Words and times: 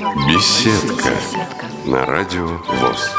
Беседка 0.00 1.10
на 1.84 2.06
радио 2.06 2.46
ВОЗ. 2.46 3.14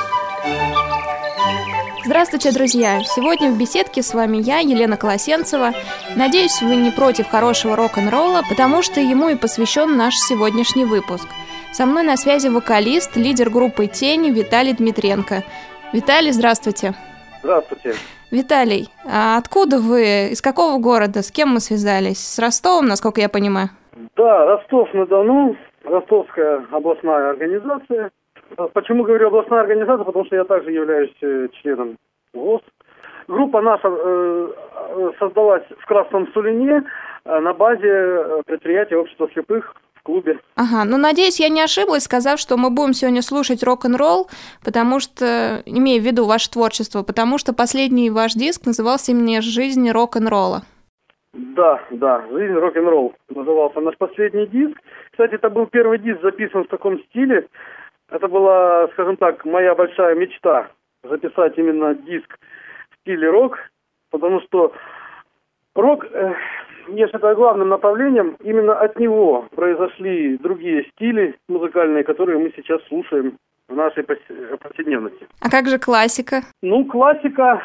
Здравствуйте, 2.04 2.52
друзья! 2.52 3.02
Сегодня 3.04 3.52
в 3.52 3.58
беседке 3.60 4.02
с 4.02 4.16
вами 4.16 4.38
я, 4.38 4.58
Елена 4.58 4.98
Колосенцева. 4.98 5.74
Надеюсь, 6.16 6.60
вы 6.64 6.76
не 6.78 6.90
против 6.90 7.30
хорошего 7.30 7.76
рок-н-ролла, 7.76 8.42
потому 8.50 8.82
что 8.82 9.00
ему 9.00 9.30
и 9.30 9.36
посвящен 9.36 9.96
наш 9.96 10.16
сегодняшний 10.16 10.86
выпуск. 10.86 11.28
Со 11.72 11.86
мной 11.86 12.02
на 12.02 12.18
связи 12.18 12.48
вокалист, 12.48 13.16
лидер 13.16 13.52
группы 13.52 13.86
«Тени» 13.86 14.32
Виталий 14.32 14.74
Дмитренко. 14.74 15.44
Виталий, 15.94 16.32
здравствуйте! 16.32 16.96
Здравствуйте! 17.44 17.94
Виталий, 18.32 18.90
а 19.06 19.38
откуда 19.38 19.80
вы? 19.80 20.30
Из 20.32 20.42
какого 20.42 20.80
города? 20.80 21.22
С 21.22 21.30
кем 21.30 21.50
мы 21.50 21.60
связались? 21.60 22.26
С 22.26 22.40
Ростовом, 22.40 22.88
насколько 22.88 23.22
я 23.22 23.30
понимаю? 23.30 23.70
Да, 24.18 24.46
Ростов-на-Дону, 24.46 25.56
Ростовская 25.84 26.66
областная 26.72 27.32
организация. 27.32 28.12
Почему 28.74 29.04
говорю 29.04 29.28
областная 29.28 29.62
организация? 29.62 30.04
Потому 30.04 30.26
что 30.26 30.36
я 30.36 30.44
также 30.44 30.72
являюсь 30.72 31.16
э, 31.22 31.48
членом 31.62 31.98
ВОЗ. 32.34 32.62
Группа 33.28 33.62
наша 33.62 33.88
э, 33.88 34.52
э 34.96 35.12
создалась 35.20 35.64
в 35.80 35.86
Красном 35.86 36.28
Сулине 36.34 36.84
э, 37.26 37.40
на 37.40 37.54
базе 37.54 37.88
э, 37.88 38.42
предприятия 38.46 38.98
общества 38.98 39.30
слепых 39.34 39.76
в 39.94 40.04
клубе. 40.04 40.40
Ага, 40.56 40.84
ну 40.86 40.98
надеюсь, 40.98 41.40
я 41.40 41.50
не 41.50 41.62
ошиблась, 41.62 42.04
сказав, 42.04 42.40
что 42.40 42.58
мы 42.58 42.70
будем 42.72 42.94
сегодня 42.94 43.22
слушать 43.22 43.64
рок-н-ролл, 43.64 44.30
потому 44.66 45.00
что, 45.00 45.62
имея 45.66 46.02
в 46.02 46.04
виду 46.04 46.26
ваше 46.26 46.50
творчество, 46.50 47.04
потому 47.04 47.38
что 47.38 47.54
последний 47.54 48.10
ваш 48.10 48.34
диск 48.34 48.66
назывался 48.66 49.12
именно 49.12 49.42
«Жизнь 49.42 49.90
рок-н-ролла». 49.90 50.64
Да, 51.34 51.82
да, 51.92 52.26
«Жизнь 52.30 52.54
рок-н-ролл» 52.54 53.14
назывался 53.30 53.80
наш 53.80 53.98
последний 53.98 54.48
диск. 54.48 54.78
Кстати, 55.12 55.36
это 55.36 55.50
был 55.50 55.66
первый 55.66 55.98
диск, 55.98 56.22
записан 56.22 56.66
в 56.66 56.68
таком 56.68 57.00
стиле. 57.04 57.48
Это 58.10 58.28
была, 58.28 58.90
скажем 58.90 59.16
так, 59.16 59.46
моя 59.46 59.74
большая 59.74 60.16
мечта 60.16 60.70
записать 61.04 61.58
именно 61.58 61.96
диск 61.96 62.38
в 62.90 62.96
стиле 63.02 63.30
рок, 63.30 63.58
потому 64.12 64.42
что 64.42 64.74
рок, 65.74 66.06
э, 66.12 66.34
я 66.90 67.08
считаю, 67.08 67.38
главным 67.38 67.70
направлением, 67.70 68.36
именно 68.44 68.78
от 68.78 69.00
него 69.00 69.48
произошли 69.56 70.38
другие 70.38 70.84
стили 70.92 71.36
музыкальные, 71.48 72.04
которые 72.04 72.40
мы 72.40 72.52
сейчас 72.58 72.84
слушаем 72.90 73.38
в 73.70 73.76
нашей 73.76 74.04
повседневности. 74.04 75.26
А 75.40 75.50
как 75.50 75.68
же 75.68 75.80
классика? 75.80 76.42
Ну, 76.62 76.84
классика, 76.84 77.62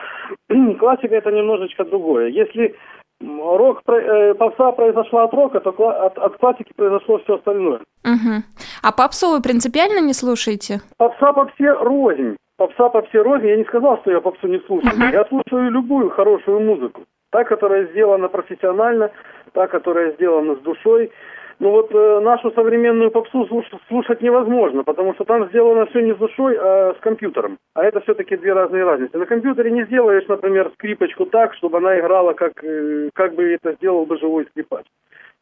классика 0.79 1.17
это 1.17 1.33
немножечко 1.33 1.85
другое. 1.85 2.29
Если 2.29 2.77
рок, 3.21 3.83
э, 3.87 4.35
попса 4.35 4.73
произошла 4.73 5.25
от 5.25 5.35
рока, 5.35 5.61
то 5.61 5.71
от, 5.71 6.19
от 6.19 6.37
классики 6.37 6.73
произошло 6.77 7.19
все 7.19 7.37
остальное. 7.37 7.81
Угу. 8.05 8.43
А 8.83 8.93
попсу 8.93 9.29
вы 9.31 9.43
принципиально 9.43 10.01
не 10.01 10.13
слушаете? 10.13 10.81
Попса 10.97 11.33
попсе 11.33 11.73
рознь. 11.73 12.37
Попса 12.57 12.89
попсе 12.89 13.23
рознь. 13.23 13.47
Я 13.47 13.57
не 13.57 13.65
сказал, 13.65 13.99
что 13.99 14.11
я 14.11 14.21
попсу 14.21 14.47
не 14.49 14.61
слушаю. 14.67 14.95
Угу. 14.95 15.13
Я 15.13 15.25
слушаю 15.27 15.71
любую 15.71 16.11
хорошую 16.11 16.61
музыку. 16.61 17.03
Та, 17.31 17.45
которая 17.45 17.87
сделана 17.89 18.29
профессионально, 18.29 19.11
та, 19.53 19.67
которая 19.67 20.13
сделана 20.13 20.55
с 20.55 20.59
душой. 20.59 21.11
Ну 21.59 21.71
вот 21.71 21.91
э, 21.95 22.21
нашу 22.21 22.51
современную 22.51 23.11
попсу 23.11 23.47
слушать, 23.47 23.81
слушать 23.89 24.21
невозможно, 24.21 24.85
потому 24.85 25.15
что 25.15 25.25
там 25.25 25.49
сделано 25.49 25.87
все 25.87 26.01
не 26.01 26.13
с 26.13 26.19
душой, 26.19 26.57
а 26.59 26.95
с 26.95 27.01
компьютером. 27.01 27.57
А 27.75 27.83
это 27.85 28.01
все-таки 28.01 28.37
две 28.37 28.53
разные 28.53 28.85
разницы. 28.85 29.17
На 29.17 29.25
компьютере 29.25 29.71
не 29.71 29.85
сделаешь, 29.85 30.27
например, 30.29 30.71
скрипочку 30.75 31.25
так, 31.25 31.55
чтобы 31.55 31.79
она 31.79 31.99
играла, 31.99 32.35
как, 32.35 32.63
э, 32.63 33.09
как 33.15 33.35
бы 33.35 33.55
это 33.55 33.73
сделал 33.73 34.05
бы 34.05 34.19
живой 34.19 34.45
скрипач. 34.51 34.85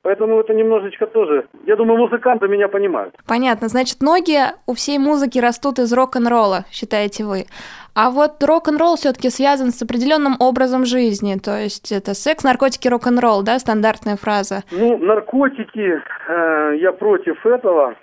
Поэтому 0.04 0.38
это 0.38 0.52
немножечко 0.52 1.06
тоже... 1.06 1.46
Я 1.64 1.76
думаю, 1.76 1.98
музыканты 1.98 2.46
меня 2.46 2.68
понимают. 2.68 3.14
Понятно. 3.26 3.68
Значит, 3.68 4.02
ноги 4.02 4.38
у 4.66 4.74
всей 4.74 4.98
музыки 4.98 5.38
растут 5.38 5.78
из 5.78 5.90
рок-н-ролла, 5.94 6.66
считаете 6.70 7.24
вы. 7.24 7.46
А 7.94 8.10
вот 8.10 8.44
рок-н-ролл 8.44 8.96
все-таки 8.96 9.30
связан 9.30 9.70
с 9.70 9.80
определенным 9.80 10.36
образом 10.40 10.84
жизни. 10.84 11.38
То 11.42 11.58
есть 11.58 11.90
это 11.90 12.12
секс, 12.12 12.44
наркотики, 12.44 12.86
рок-н-ролл, 12.86 13.42
да, 13.42 13.58
стандартная 13.58 14.16
фраза? 14.16 14.62
Ну, 14.72 14.98
наркотики, 14.98 16.02
э, 16.28 16.76
я 16.76 16.92
против 16.92 17.46
этого. 17.46 17.94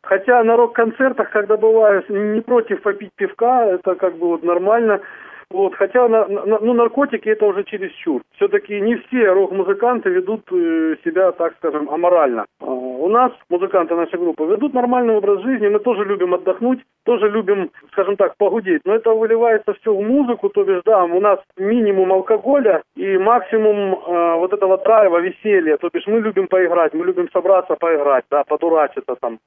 Хотя 0.00 0.42
на 0.42 0.56
рок-концертах, 0.56 1.28
когда 1.32 1.58
бываю, 1.58 2.02
не 2.08 2.40
против 2.40 2.80
попить 2.80 3.10
пивка, 3.14 3.66
это 3.66 3.94
как 3.94 4.16
бы 4.16 4.28
вот 4.28 4.42
нормально. 4.42 5.02
Вот, 5.50 5.74
хотя 5.74 6.06
на, 6.08 6.26
на, 6.28 6.58
ну, 6.60 6.74
наркотики 6.74 7.28
это 7.28 7.44
уже 7.46 7.64
чересчур. 7.64 8.22
Все-таки 8.36 8.80
не 8.80 8.94
все 8.96 9.32
рок-музыканты 9.32 10.08
ведут 10.08 10.42
э, 10.52 10.96
себя, 11.04 11.32
так 11.32 11.54
скажем, 11.56 11.90
аморально. 11.90 12.46
А, 12.60 12.70
у 12.70 13.08
нас 13.08 13.32
музыканты 13.48 13.96
нашей 13.96 14.18
группы 14.18 14.44
ведут 14.44 14.74
нормальный 14.74 15.16
образ 15.16 15.42
жизни, 15.42 15.66
мы 15.66 15.80
тоже 15.80 16.04
любим 16.04 16.34
отдохнуть, 16.34 16.80
тоже 17.04 17.28
любим, 17.28 17.70
скажем 17.90 18.16
так, 18.16 18.36
погудеть. 18.36 18.82
Но 18.84 18.94
это 18.94 19.10
выливается 19.10 19.74
все 19.74 19.92
в 19.92 20.00
музыку, 20.00 20.50
то 20.50 20.62
бишь, 20.62 20.82
да, 20.84 21.02
у 21.02 21.20
нас 21.20 21.40
минимум 21.56 22.12
алкоголя 22.12 22.82
и 22.94 23.18
максимум 23.18 23.94
э, 23.94 24.34
вот 24.36 24.52
этого 24.52 24.78
драйва, 24.78 25.18
веселья. 25.18 25.78
То 25.78 25.90
бишь 25.92 26.06
мы 26.06 26.20
любим 26.20 26.46
поиграть, 26.46 26.94
мы 26.94 27.04
любим 27.04 27.28
собраться 27.32 27.74
поиграть, 27.74 28.24
да, 28.30 28.44
подурачиться 28.44 29.16
там. 29.20 29.40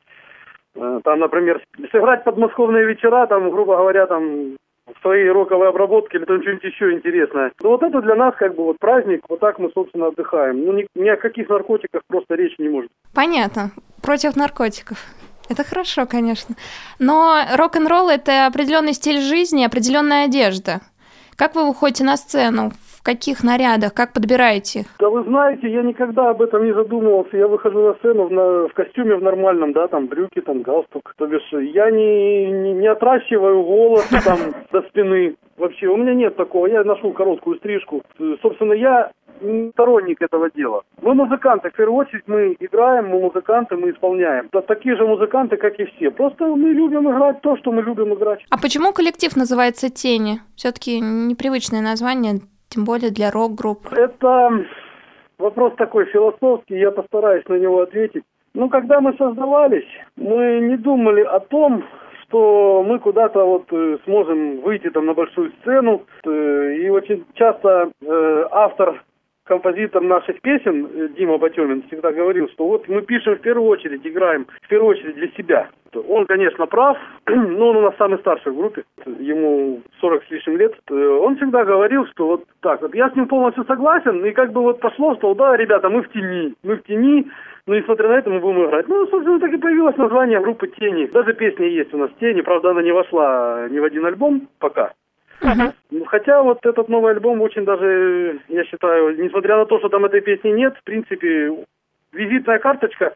Э, 0.76 1.00
там, 1.04 1.20
например, 1.20 1.62
сыграть 1.92 2.26
подмосковные 2.26 2.86
вечера, 2.86 3.26
там, 3.28 3.50
грубо 3.52 3.78
говоря, 3.78 4.06
там 4.06 4.58
в 4.88 5.02
своей 5.02 5.30
роковой 5.30 5.70
обработке 5.70 6.18
или 6.18 6.26
там 6.26 6.42
что-нибудь 6.42 6.64
еще 6.64 6.94
интересное. 6.94 7.52
Ну 7.62 7.70
вот 7.70 7.84
это 7.84 8.02
для 8.02 8.16
нас 8.16 8.36
как 8.36 8.56
бы 8.56 8.64
вот 8.64 8.80
праздник, 8.80 9.22
вот 9.30 9.40
так 9.40 9.60
мы, 9.60 9.72
собственно, 9.74 10.08
отдыхаем. 10.08 10.66
Ну 10.66 10.74
ни, 10.74 10.88
ни 10.96 11.10
о 11.10 11.18
каких 11.18 11.50
наркотиках 11.50 12.02
просто 12.08 12.36
речи 12.36 12.56
не 12.60 12.70
может. 12.70 12.92
Понятно. 13.14 13.72
Против 14.02 14.36
наркотиков. 14.36 14.98
Это 15.50 15.64
хорошо, 15.64 16.06
конечно. 16.06 16.56
Но 17.00 17.44
рок-н-ролл– 17.56 18.10
это 18.10 18.46
определенный 18.46 18.94
стиль 18.94 19.22
жизни, 19.22 19.66
определенная 19.66 20.26
одежда. 20.26 20.80
Как 21.36 21.56
вы 21.56 21.68
выходите 21.68 22.04
на 22.04 22.16
сцену? 22.18 22.72
В 23.04 23.06
каких 23.06 23.44
нарядах? 23.44 23.94
Как 23.94 24.14
подбираете 24.14 24.80
их? 24.80 24.86
Да 24.98 25.10
вы 25.10 25.24
знаете, 25.24 25.70
я 25.70 25.82
никогда 25.82 26.30
об 26.30 26.42
этом 26.42 26.64
не 26.64 26.74
задумывался. 26.74 27.36
Я 27.36 27.50
выхожу 27.50 27.88
на 27.88 27.94
сцену 27.96 28.28
в, 28.28 28.32
на, 28.32 28.70
в 28.70 28.74
костюме 28.74 29.16
в 29.16 29.22
нормальном, 29.22 29.74
да, 29.74 29.90
там 29.90 30.08
брюки, 30.08 30.40
там 30.40 30.62
галстук. 30.62 31.14
То 31.18 31.28
бишь 31.28 31.52
я 31.52 31.92
не, 31.92 32.50
не, 32.50 32.72
не 32.72 32.88
отращиваю 32.88 33.62
волосы 33.62 34.16
там 34.24 34.38
до 34.72 34.84
спины. 34.84 35.36
Вообще, 35.58 35.88
у 35.88 35.98
меня 35.98 36.14
нет 36.14 36.38
такого. 36.38 36.68
Я 36.68 36.86
ношу 36.86 37.12
короткую 37.12 37.58
стрижку. 37.58 38.04
Собственно, 38.42 38.72
я 38.72 39.12
сторонник 39.74 40.22
этого 40.22 40.50
дела. 40.52 40.84
Мы 41.02 41.14
музыканты, 41.14 41.72
в 41.72 41.74
первую 41.74 41.98
очередь 41.98 42.24
мы 42.28 42.56
играем, 42.58 43.10
мы 43.10 43.20
музыканты, 43.20 43.76
мы 43.76 43.92
исполняем. 43.92 44.48
Да, 44.54 44.62
такие 44.62 44.96
же 44.96 45.06
музыканты, 45.06 45.58
как 45.58 45.78
и 45.78 45.86
все. 45.86 46.10
Просто 46.10 46.46
мы 46.46 46.70
любим 46.70 47.12
играть 47.12 47.42
то, 47.42 47.58
что 47.58 47.74
мы 47.74 47.82
любим 47.82 48.14
играть. 48.14 48.40
А 48.50 48.58
почему 48.58 48.94
коллектив 48.94 49.36
называется 49.36 49.90
«Тени»? 49.90 50.40
Все-таки 50.56 51.02
непривычное 51.02 51.82
название 51.82 52.40
тем 52.74 52.86
более 52.86 53.12
для 53.12 53.32
рок-групп? 53.32 53.92
Это 53.92 54.66
вопрос 55.38 55.74
такой 55.78 56.06
философский, 56.06 56.80
я 56.80 56.92
постараюсь 56.92 57.48
на 57.48 57.56
него 57.56 57.82
ответить. 57.82 58.24
Ну, 58.54 58.70
когда 58.70 59.02
мы 59.02 59.14
создавались, 59.18 59.88
мы 60.16 60.60
не 60.62 60.78
думали 60.78 61.22
о 61.22 61.40
том, 61.40 61.84
что 62.24 62.84
мы 62.88 63.00
куда-то 63.00 63.44
вот 63.44 63.66
э, 63.72 63.98
сможем 64.06 64.62
выйти 64.62 64.90
там 64.90 65.06
на 65.08 65.14
большую 65.14 65.52
сцену. 65.62 66.04
Э, 66.26 66.76
и 66.76 66.90
очень 66.90 67.26
часто 67.34 67.92
э, 68.02 68.46
автор 68.52 69.04
композитор 69.46 70.02
наших 70.02 70.42
песен 70.42 70.88
э, 70.94 71.08
Дима 71.18 71.38
Батемин 71.38 71.84
всегда 71.84 72.12
говорил, 72.12 72.48
что 72.50 72.68
вот 72.68 72.88
мы 72.88 73.02
пишем 73.02 73.36
в 73.36 73.42
первую 73.42 73.68
очередь, 73.70 74.06
играем 74.06 74.48
в 74.62 74.68
первую 74.68 74.92
очередь 74.92 75.16
для 75.16 75.28
себя. 75.30 75.70
Он, 76.08 76.26
конечно, 76.26 76.66
прав, 76.66 76.98
но 77.28 77.70
он 77.70 77.78
у 77.78 77.82
нас 77.82 77.96
самый 77.98 78.20
старший 78.20 78.52
в 78.52 78.58
группе, 78.58 78.84
ему 79.06 79.82
40 80.00 80.24
с 80.24 80.32
лишним 80.32 80.58
лет. 80.58 80.74
Э, 80.90 81.20
он 81.22 81.36
всегда 81.36 81.66
говорил, 81.66 82.06
что 82.08 82.28
вот 82.28 82.44
так 82.62 82.82
вот, 82.82 82.96
я 82.96 83.10
с 83.10 83.16
ним 83.16 83.28
полностью 83.28 83.66
согласен, 83.66 84.24
и 84.26 84.32
как 84.32 84.52
бы 84.52 84.62
вот 84.62 84.80
пошло, 84.80 85.16
что 85.16 85.34
да, 85.34 85.56
ребята, 85.58 85.90
мы 85.90 86.02
в 86.02 86.10
тени, 86.10 86.54
мы 86.64 86.78
в 86.78 86.84
тени, 86.84 87.28
ну, 87.66 87.76
несмотря 87.76 88.10
на 88.10 88.14
это, 88.14 88.30
мы 88.30 88.40
будем 88.40 88.66
играть. 88.66 88.88
Ну, 88.90 89.08
собственно, 89.08 89.40
так 89.40 89.54
и 89.54 89.58
появилось 89.58 89.96
название 89.96 90.42
группы 90.42 90.68
«Тени». 90.68 91.06
Даже 91.06 91.34
песня 91.34 91.66
есть 91.68 91.94
у 91.94 91.98
нас 91.98 92.12
«Тени», 92.20 92.42
правда, 92.42 92.72
она 92.72 92.82
не 92.82 92.92
вошла 92.92 93.68
ни 93.70 93.80
в 93.80 93.84
один 93.86 94.06
альбом 94.06 94.50
пока. 94.60 94.92
Uh-huh. 95.44 95.74
Хотя 96.08 96.42
вот 96.42 96.66
этот 96.66 96.88
новый 96.88 97.12
альбом 97.12 97.42
очень 97.42 97.66
даже, 97.66 98.40
я 98.48 98.64
считаю, 98.64 99.22
несмотря 99.22 99.58
на 99.58 99.66
то, 99.66 99.78
что 99.80 99.90
там 99.90 100.06
этой 100.06 100.22
песни 100.22 100.50
нет, 100.50 100.76
в 100.78 100.84
принципе, 100.84 101.66
визитная 102.14 102.60
карточка 102.60 103.14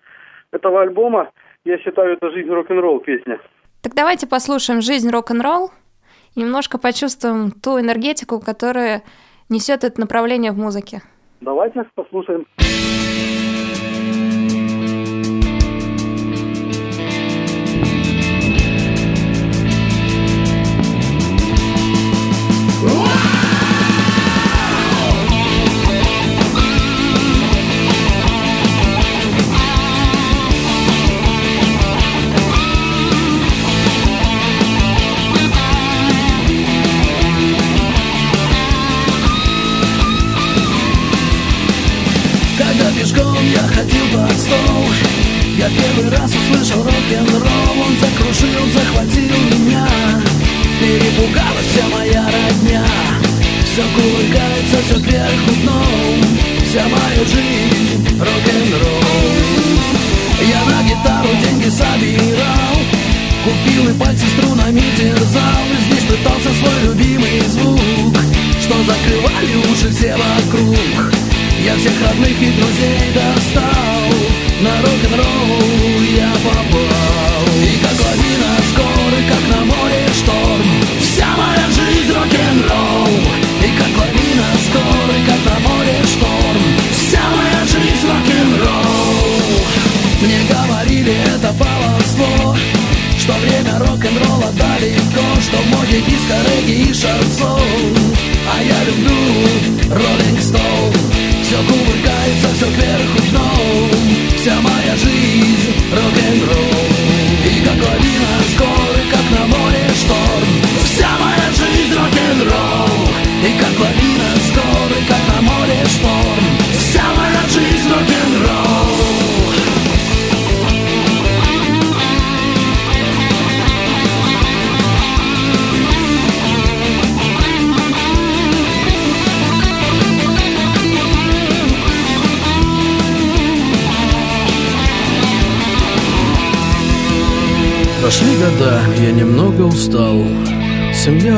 этого 0.52 0.82
альбома, 0.82 1.32
я 1.64 1.78
считаю, 1.78 2.14
это 2.14 2.30
«Жизнь 2.32 2.50
рок-н-ролл» 2.50 3.00
песня. 3.00 3.40
Так 3.82 3.94
давайте 3.96 4.28
послушаем 4.28 4.82
«Жизнь 4.82 5.10
рок-н-ролл» 5.10 5.72
и 6.36 6.42
немножко 6.42 6.78
почувствуем 6.78 7.52
ту 7.52 7.80
энергетику, 7.80 8.40
которая 8.40 9.04
несет 9.50 9.84
это 9.84 10.00
направление 10.00 10.52
в 10.52 10.58
музыке. 10.58 11.02
Давайте 11.42 11.86
послушаем. 11.96 12.46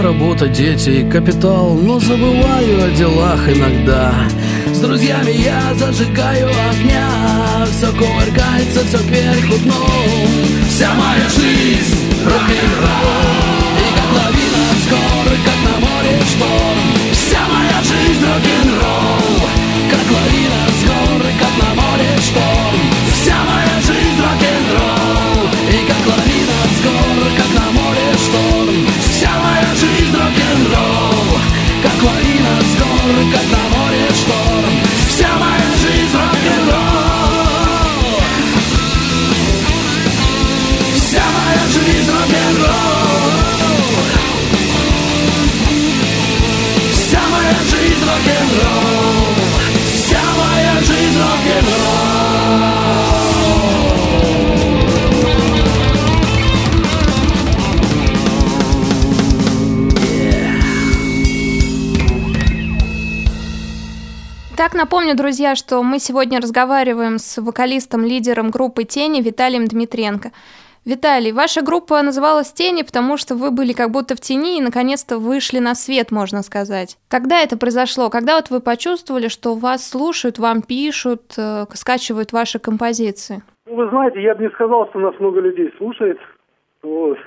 Работа, 0.01 0.47
дети, 0.47 1.05
капитал 1.11 1.73
Но 1.73 1.99
забываю 1.99 2.85
о 2.85 2.89
делах 2.91 3.49
иногда. 3.49 4.13
С 4.73 4.79
друзьями 4.79 5.31
я 5.31 5.73
зажигаю 5.75 6.47
огня 6.47 7.65
Все 7.65 7.91
кувыркается, 7.91 8.85
все 8.87 8.97
кверху 8.99 9.57
дном. 9.63 10.29
Вся 10.69 10.93
моя 10.93 11.27
жизнь 11.27 11.97
рок-н-ролл. 12.23 13.19
И 13.75 13.87
как 13.97 14.09
лавина 14.15 14.63
скорый, 14.85 15.39
как 15.43 15.59
на 15.67 15.79
море 15.85 16.19
шторм. 16.31 16.89
Вся 17.11 17.41
моя 17.51 17.79
жизнь 17.83 18.25
рок-н-ролл. 18.25 19.49
Как 19.91 20.11
лавина 20.15 20.58
Так, 64.59 64.73
напомню, 64.73 65.15
друзья, 65.15 65.55
что 65.55 65.81
мы 65.81 65.99
сегодня 65.99 66.41
разговариваем 66.41 67.17
с 67.17 67.41
вокалистом, 67.41 68.03
лидером 68.03 68.51
группы 68.51 68.83
«Тени» 68.83 69.21
Виталием 69.21 69.65
Дмитренко. 69.65 70.33
Виталий, 70.89 71.31
ваша 71.31 71.61
группа 71.61 72.01
называлась 72.01 72.51
«Тени», 72.51 72.81
потому 72.81 73.15
что 73.15 73.35
вы 73.35 73.51
были 73.51 73.73
как 73.73 73.91
будто 73.91 74.15
в 74.15 74.19
тени 74.19 74.57
и 74.57 74.61
наконец-то 74.61 75.19
вышли 75.19 75.59
на 75.59 75.75
свет, 75.75 76.11
можно 76.11 76.41
сказать. 76.41 76.97
Когда 77.07 77.41
это 77.41 77.57
произошло? 77.57 78.09
Когда 78.09 78.37
вот 78.37 78.49
вы 78.49 78.59
почувствовали, 78.59 79.27
что 79.27 79.53
вас 79.53 79.87
слушают, 79.87 80.39
вам 80.39 80.63
пишут, 80.63 81.35
э, 81.37 81.65
скачивают 81.75 82.33
ваши 82.33 82.57
композиции? 82.57 83.43
Ну, 83.67 83.75
Вы 83.75 83.89
знаете, 83.89 84.19
я 84.19 84.33
бы 84.33 84.41
не 84.45 84.49
сказал, 84.49 84.89
что 84.89 84.97
нас 84.97 85.13
много 85.19 85.41
людей 85.41 85.71
слушает. 85.77 86.17
Вот. 86.81 87.19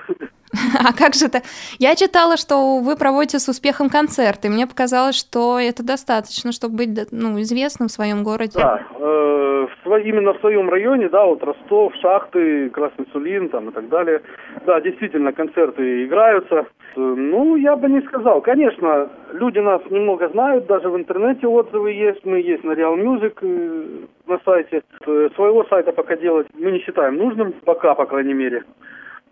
А 0.79 0.93
как 0.93 1.13
же 1.13 1.25
это? 1.25 1.41
Я 1.79 1.95
читала, 1.95 2.37
что 2.37 2.79
вы 2.79 2.95
проводите 2.95 3.39
с 3.39 3.47
успехом 3.49 3.89
концерты. 3.89 4.49
Мне 4.49 4.67
показалось, 4.67 5.15
что 5.15 5.59
это 5.59 5.83
достаточно, 5.83 6.51
чтобы 6.51 6.77
быть 6.77 7.11
ну, 7.11 7.39
известным 7.41 7.87
в 7.87 7.91
своем 7.91 8.23
городе. 8.23 8.59
Да, 8.59 8.81
э, 8.99 9.67
в 9.83 9.97
именно 10.03 10.33
в 10.33 10.39
своем 10.39 10.69
районе, 10.69 11.09
да, 11.09 11.25
вот 11.25 11.43
Ростов, 11.43 11.93
Шахты, 12.01 12.69
Красный 12.69 13.07
Сулин 13.11 13.49
там 13.49 13.69
и 13.69 13.71
так 13.71 13.89
далее. 13.89 14.21
Да, 14.65 14.79
действительно, 14.81 15.33
концерты 15.33 16.05
играются. 16.05 16.55
Э, 16.55 16.65
Ну, 16.99 17.55
я 17.55 17.75
бы 17.75 17.89
не 17.89 18.01
сказал. 18.01 18.41
Конечно, 18.41 19.09
люди 19.33 19.59
нас 19.59 19.81
немного 19.89 20.29
знают, 20.29 20.67
даже 20.67 20.89
в 20.89 20.95
интернете 20.97 21.47
отзывы 21.47 21.91
есть. 21.91 22.25
Мы 22.25 22.39
есть 22.39 22.63
на 22.63 22.73
Real 22.73 22.95
Music 22.95 23.37
э, 23.41 24.05
на 24.27 24.39
сайте. 24.45 24.83
Э, 25.05 25.29
Своего 25.35 25.63
сайта 25.65 25.91
пока 25.91 26.15
делать 26.15 26.47
мы 26.53 26.71
не 26.71 26.79
считаем 26.79 27.17
нужным, 27.17 27.53
пока, 27.65 27.95
по 27.95 28.05
крайней 28.05 28.33
мере. 28.33 28.63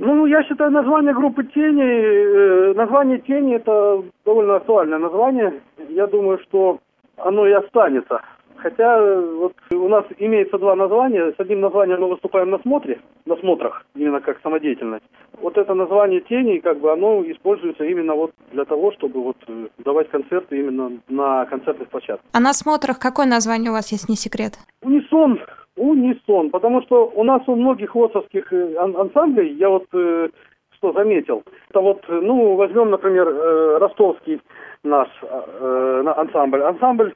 Ну, 0.04 0.26
я 0.26 0.44
считаю, 0.44 0.72
название 0.72 1.14
группы 1.14 1.44
«Тени», 1.44 1.84
э, 1.84 2.74
название 2.74 3.20
«Тени»— 3.20 3.54
это 3.58 4.04
довольно 4.26 4.56
актуальное 4.56 4.98
название. 4.98 5.62
Я 5.90 6.08
думаю, 6.08 6.40
что 6.40 6.80
оно 7.18 7.46
и 7.46 7.52
останется. 7.52 8.20
Хотя 8.56 9.00
вот 9.22 9.54
у 9.72 9.88
нас 9.88 10.04
имеется 10.18 10.58
два 10.58 10.76
названия. 10.76 11.32
С 11.38 11.40
одним 11.40 11.62
названием 11.62 12.02
мы 12.02 12.10
выступаем 12.10 12.50
на 12.50 12.58
смотре, 12.60 13.00
на 13.28 13.36
смотрах, 13.36 13.86
именно 13.94 14.22
как 14.22 14.40
самодеятельность. 14.42 15.06
Вот 15.40 15.56
это 15.60 15.76
название 15.76 16.22
«Тени», 16.22 16.58
как 16.58 16.80
бы 16.80 16.92
оно 16.92 17.22
используется 17.22 17.84
именно 17.84 18.16
вот 18.16 18.32
для 18.52 18.66
того, 18.66 18.92
чтобы 18.94 19.22
вот 19.22 19.38
э, 19.48 19.68
давать 19.86 20.10
концерты 20.10 20.60
именно 20.60 20.94
на 21.10 21.46
концертных 21.46 21.90
площадках. 21.90 22.26
А 22.34 22.40
на 22.40 22.54
смотрах 22.54 22.98
какое 22.98 23.28
название 23.28 23.70
у 23.70 23.74
вас, 23.74 23.92
если 23.92 24.12
не 24.12 24.18
секрет? 24.18 24.54
Унисон, 24.82 25.40
унисон, 25.78 26.50
потому 26.50 26.82
что 26.82 27.12
у 27.16 27.24
нас 27.24 27.42
у 27.48 27.56
многих 27.56 27.96
ВОСовских 27.96 28.52
э, 28.54 28.76
ан- 28.76 28.96
ансамблей, 28.98 29.54
я 29.54 29.70
вот 29.70 29.86
э, 29.94 30.30
что 30.76 30.92
заметил, 30.94 31.44
это 31.70 31.80
вот, 31.80 32.04
э, 32.08 32.20
ну, 32.22 32.56
возьмем, 32.56 32.90
например, 32.92 33.28
э, 33.28 33.78
ростовский 33.78 34.42
наш 34.84 35.08
э, 35.22 36.02
на- 36.04 36.18
ансамбль, 36.20 36.64
ансамбль 36.64 37.14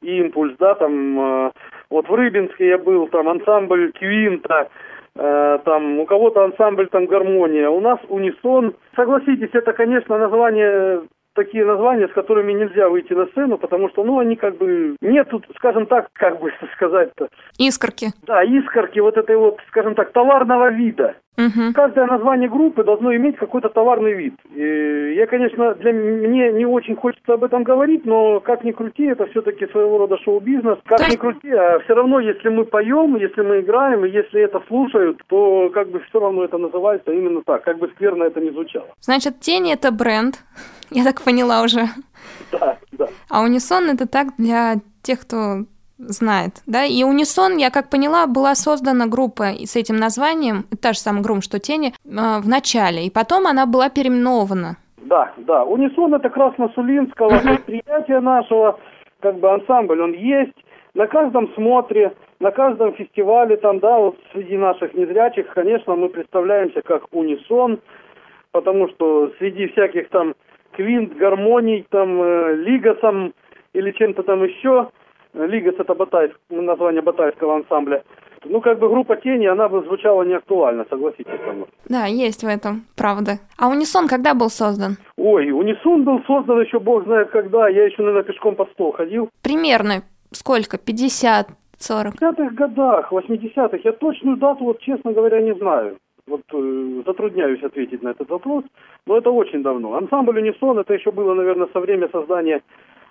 «Импульс», 0.00 0.54
да, 0.58 0.74
там, 0.76 1.20
э, 1.20 1.50
вот 1.90 2.08
в 2.08 2.14
Рыбинске 2.14 2.68
я 2.68 2.78
был, 2.78 3.08
там 3.08 3.28
ансамбль 3.28 3.92
«Квинта», 3.92 4.68
э, 5.16 5.58
там 5.64 5.98
у 5.98 6.06
кого-то 6.06 6.44
ансамбль 6.44 6.88
там 6.88 7.06
«Гармония», 7.06 7.68
у 7.68 7.80
нас 7.80 7.98
«Унисон». 8.08 8.74
Согласитесь, 8.94 9.50
это, 9.52 9.72
конечно, 9.72 10.16
название 10.16 11.02
такие 11.38 11.64
названия, 11.64 12.08
с 12.08 12.12
которыми 12.12 12.52
нельзя 12.52 12.88
выйти 12.88 13.12
на 13.12 13.26
сцену, 13.26 13.58
потому 13.58 13.88
что, 13.90 14.02
ну, 14.02 14.18
они 14.18 14.34
как 14.34 14.56
бы, 14.56 14.96
нет 15.00 15.28
тут, 15.30 15.46
скажем 15.56 15.86
так, 15.86 16.08
как 16.12 16.40
бы 16.40 16.52
сказать-то, 16.74 17.28
Искорки. 17.58 18.08
да, 18.26 18.42
искорки 18.42 18.98
вот 18.98 19.16
этой 19.16 19.36
вот, 19.36 19.58
скажем 19.68 19.94
так, 19.94 20.12
товарного 20.12 20.70
вида. 20.70 21.14
Мгм. 21.38 21.72
Каждое 21.72 22.06
название 22.06 22.48
группы 22.48 22.82
должно 22.82 23.14
иметь 23.14 23.36
какой-то 23.36 23.68
товарный 23.68 24.12
вид. 24.12 24.34
И 24.52 25.14
я, 25.16 25.26
конечно, 25.28 25.72
для 25.76 25.92
мне 25.92 26.52
не 26.52 26.66
очень 26.66 26.96
хочется 26.96 27.34
об 27.34 27.44
этом 27.44 27.62
говорить, 27.62 28.04
но 28.04 28.40
как 28.40 28.64
ни 28.64 28.72
крути, 28.72 29.04
это 29.04 29.26
все-таки 29.26 29.66
своего 29.68 29.98
рода 29.98 30.18
шоу-бизнес. 30.18 30.78
Как 30.84 30.98
То 30.98 31.04
ни 31.04 31.10
есть- 31.10 31.20
крути, 31.20 31.48
а 31.52 31.78
все 31.84 31.94
равно, 31.94 32.18
если 32.18 32.48
мы 32.48 32.64
поем, 32.64 33.14
если 33.16 33.42
мы 33.42 33.60
играем, 33.60 34.04
и 34.04 34.10
если 34.10 34.40
это 34.42 34.60
слушают, 34.66 35.22
то 35.28 35.70
как 35.72 35.88
бы 35.90 36.00
все 36.08 36.18
равно 36.18 36.42
это 36.42 36.58
называется 36.58 37.12
именно 37.12 37.42
так, 37.46 37.62
как 37.62 37.78
бы 37.78 37.88
скверно 37.94 38.24
это 38.24 38.40
ни 38.40 38.50
звучало. 38.50 38.88
Значит, 39.00 39.38
тени 39.38 39.72
это 39.74 39.92
бренд, 39.92 40.42
я 40.90 41.04
так 41.04 41.22
поняла 41.22 41.62
уже. 41.62 41.82
Да, 42.50 42.76
да. 42.92 43.06
А 43.30 43.42
унисон 43.42 43.88
это 43.90 44.08
так 44.08 44.28
для 44.38 44.74
тех, 45.02 45.20
кто 45.20 45.58
знает, 45.98 46.62
да, 46.66 46.84
и 46.84 47.02
Унисон, 47.04 47.56
я 47.56 47.70
как 47.70 47.90
поняла, 47.90 48.26
была 48.26 48.54
создана 48.54 49.06
группа 49.06 49.50
с 49.64 49.76
этим 49.76 49.96
названием, 49.96 50.64
та 50.80 50.92
же 50.92 50.98
самая 50.98 51.22
группа, 51.22 51.42
что 51.42 51.58
Тени, 51.58 51.88
э, 51.88 51.90
в 52.04 52.48
начале, 52.48 53.06
и 53.06 53.10
потом 53.10 53.46
она 53.46 53.66
была 53.66 53.88
переименована. 53.88 54.76
Да, 54.98 55.32
да, 55.38 55.64
Унисон 55.64 56.14
это 56.14 56.28
Красносулинского 56.28 57.30
uh-huh. 57.30 57.56
предприятия 57.56 58.20
нашего, 58.20 58.78
как 59.20 59.38
бы 59.38 59.50
ансамбль 59.50 60.00
он 60.00 60.12
есть, 60.12 60.54
на 60.94 61.06
каждом 61.06 61.52
смотре, 61.54 62.12
на 62.40 62.50
каждом 62.50 62.94
фестивале, 62.94 63.56
там, 63.56 63.80
да, 63.80 63.98
вот 63.98 64.16
среди 64.32 64.56
наших 64.56 64.94
незрячих, 64.94 65.48
конечно, 65.54 65.96
мы 65.96 66.08
представляемся 66.08 66.82
как 66.82 67.04
Унисон, 67.12 67.80
потому 68.52 68.88
что 68.88 69.32
среди 69.38 69.68
всяких 69.68 70.08
там 70.10 70.34
квинт, 70.72 71.16
гармоний, 71.16 71.86
там, 71.90 72.22
э, 72.22 72.54
лигасом 72.56 73.34
или 73.72 73.90
чем-то 73.92 74.22
там 74.22 74.44
еще, 74.44 74.90
Лигас 75.46 75.74
это 75.78 75.94
Батайск, 75.94 76.36
название 76.50 77.02
батайского 77.02 77.56
ансамбля. 77.56 78.02
Ну, 78.44 78.60
как 78.60 78.78
бы 78.78 78.88
группа 78.88 79.16
Тени, 79.16 79.46
она 79.46 79.68
бы 79.68 79.82
звучала 79.82 80.22
не 80.22 80.34
актуально, 80.34 80.86
согласитесь 80.88 81.40
со 81.44 81.52
мной. 81.52 81.66
Да, 81.88 82.06
есть 82.06 82.44
в 82.44 82.46
этом, 82.46 82.84
правда. 82.96 83.38
А 83.58 83.68
Унисон 83.68 84.06
когда 84.06 84.34
был 84.34 84.48
создан? 84.48 84.96
Ой, 85.16 85.50
Унисон 85.50 86.04
был 86.04 86.22
создан 86.26 86.60
еще 86.60 86.78
бог 86.78 87.04
знает 87.04 87.30
когда. 87.30 87.68
Я 87.68 87.84
еще, 87.84 88.02
наверное, 88.02 88.22
пешком 88.22 88.54
под 88.54 88.70
стол 88.72 88.92
ходил. 88.92 89.28
Примерно 89.42 90.02
сколько? 90.32 90.78
50, 90.78 91.48
40? 91.78 92.14
В 92.14 92.22
50-х 92.22 92.54
годах, 92.54 93.12
80-х. 93.12 93.78
Я 93.82 93.92
точную 93.92 94.36
дату, 94.36 94.64
вот 94.64 94.80
честно 94.80 95.12
говоря, 95.12 95.40
не 95.40 95.54
знаю. 95.54 95.96
Вот 96.26 96.42
э, 96.52 97.02
затрудняюсь 97.06 97.62
ответить 97.62 98.02
на 98.02 98.10
этот 98.10 98.28
вопрос, 98.28 98.62
но 99.06 99.16
это 99.16 99.30
очень 99.30 99.62
давно. 99.62 99.94
Ансамбль 99.96 100.38
Унисон, 100.38 100.78
это 100.78 100.92
еще 100.92 101.10
было, 101.10 101.34
наверное, 101.34 101.68
со 101.72 101.80
времени 101.80 102.08
создания 102.12 102.62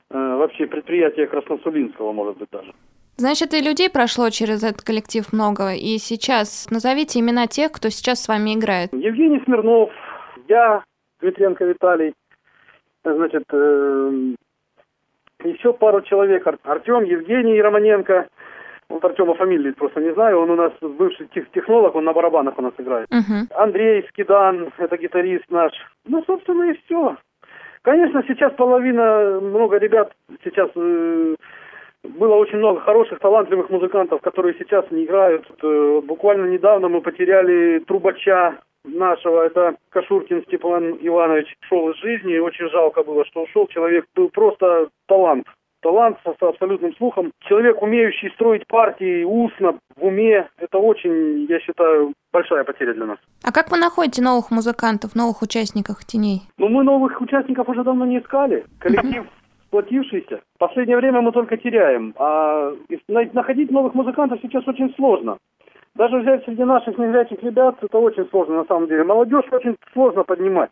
вообще 0.10 0.68
предприятия 0.68 1.28
Красносулинского, 1.28 2.14
может 2.14 2.38
быть, 2.38 2.50
даже. 2.52 2.74
Значит, 3.18 3.54
и 3.54 3.62
людей 3.62 3.90
прошло 3.90 4.30
через 4.30 4.64
этот 4.64 4.84
коллектив 4.84 5.26
много. 5.34 5.74
И 5.74 5.98
сейчас 5.98 6.68
назовите 6.70 7.20
имена 7.20 7.48
тех, 7.48 7.72
кто 7.72 7.90
сейчас 7.90 8.24
с 8.24 8.28
вами 8.28 8.54
играет. 8.54 8.94
Евгений 8.94 9.42
Смирнов, 9.44 9.90
я, 10.48 10.84
Дмитренко 11.20 11.66
Виталий, 11.66 12.14
значит, 13.04 13.44
э, 13.52 14.36
еще 15.44 15.74
пару 15.74 16.02
человек. 16.02 16.46
Артем, 16.64 17.04
Евгений 17.04 17.62
Романенко. 17.62 18.28
Вот 18.90 19.04
Артема 19.04 19.34
фамилии 19.34 19.72
просто 19.72 20.00
не 20.00 20.14
знаю. 20.14 20.40
Он 20.40 20.52
у 20.52 20.56
нас 20.56 20.72
бывший 20.80 21.28
тех, 21.28 21.50
технолог, 21.52 21.96
он 21.96 22.06
на 22.06 22.14
барабанах 22.14 22.58
у 22.58 22.62
нас 22.62 22.74
играет. 22.78 23.10
Uh-huh. 23.10 23.54
Андрей 23.56 24.06
Скидан, 24.10 24.72
это 24.78 24.96
гитарист 24.96 25.44
наш. 25.50 25.74
Ну, 26.06 26.24
собственно, 26.26 26.72
и 26.72 26.80
все. 26.86 27.18
Конечно, 27.88 28.22
сейчас 28.27 28.51
половина, 28.56 29.39
много 29.39 29.77
ребят 29.77 30.12
сейчас 30.44 30.70
э, 30.75 31.36
было 32.03 32.36
очень 32.36 32.58
много 32.58 32.82
хороших, 32.82 33.20
талантливых 33.20 33.70
музыкантов, 33.70 34.20
которые 34.20 34.56
сейчас 34.60 34.84
не 34.91 35.06
играют. 35.06 35.46
Э, 35.63 36.01
буквально 36.03 36.48
недавно 36.48 36.89
мы 36.89 37.00
потеряли 37.00 37.79
трубача 37.88 38.60
нашего, 38.84 39.44
это 39.44 39.77
Кашуркин 39.91 40.44
Степан 40.48 40.98
Иванович, 41.00 41.56
ушел 41.63 41.89
из 41.91 41.96
жизни, 42.01 42.38
очень 42.39 42.70
жалко 42.72 43.03
было, 43.03 43.24
что 43.24 43.44
ушел. 43.44 43.67
Человек 43.67 44.03
был 44.13 44.27
просто 44.32 44.89
талант 45.08 45.48
талант 45.98 46.18
с 46.24 46.44
абсолютным 46.44 46.96
слухом. 46.96 47.32
Человек, 47.48 47.82
умеющий 47.82 48.30
строить 48.32 48.68
партии 48.68 49.24
устно, 49.24 49.80
в 49.96 50.06
уме, 50.06 50.48
это 50.60 50.77
очень, 50.77 51.46
я 51.50 51.60
считаю, 51.60 52.13
большая 52.32 52.63
потеря 52.63 52.94
для 52.94 53.06
нас. 53.06 53.18
А 53.44 53.51
как 53.51 53.72
вы 53.72 53.77
находите 53.77 54.22
новых 54.22 54.51
музыкантов, 54.51 55.16
новых 55.16 55.42
участников 55.42 56.06
«Теней»? 56.06 56.42
Ну, 56.58 56.70
мы 56.70 56.84
новых 56.84 57.20
участников 57.20 57.68
уже 57.70 57.84
давно 57.84 58.06
не 58.06 58.20
искали. 58.20 58.63
Коллектив 58.80 59.25
сплотившийся. 59.68 60.39
В 60.56 60.60
последнее 60.60 60.98
время 60.98 61.22
мы 61.22 61.32
только 61.32 61.58
теряем. 61.58 62.13
А 62.18 62.72
находить 63.34 63.72
новых 63.72 63.96
музыкантов 63.96 64.39
сейчас 64.42 64.66
очень 64.68 64.94
сложно. 64.96 65.38
Даже 65.96 66.20
взять 66.20 66.46
среди 66.46 66.63
наших 66.63 66.98
незрячих 66.98 67.44
ребят, 67.44 67.75
это 67.82 67.98
очень 67.98 68.30
сложно 68.30 68.58
на 68.58 68.66
самом 68.66 68.88
деле. 68.88 69.04
Молодежь 69.04 69.51
очень 69.51 69.75
сложно 69.94 70.24
поднимать 70.24 70.72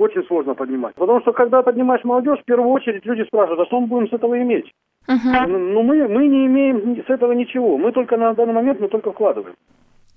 очень 0.00 0.24
сложно 0.24 0.54
поднимать. 0.54 0.94
Потому 0.94 1.20
что 1.20 1.32
когда 1.32 1.62
поднимаешь 1.62 2.04
молодежь, 2.04 2.40
в 2.40 2.44
первую 2.44 2.70
очередь 2.70 3.04
люди 3.06 3.22
спрашивают, 3.22 3.60
а 3.60 3.66
что 3.66 3.80
мы 3.80 3.86
будем 3.86 4.08
с 4.08 4.12
этого 4.12 4.40
иметь? 4.40 4.70
Uh-huh. 5.08 5.46
Ну, 5.46 5.82
мы, 5.82 6.06
мы 6.08 6.26
не 6.26 6.46
имеем 6.46 7.02
с 7.04 7.10
этого 7.10 7.32
ничего. 7.32 7.78
Мы 7.78 7.92
только 7.92 8.16
на 8.16 8.34
данный 8.34 8.52
момент, 8.52 8.80
мы 8.80 8.88
только 8.88 9.12
вкладываем. 9.12 9.54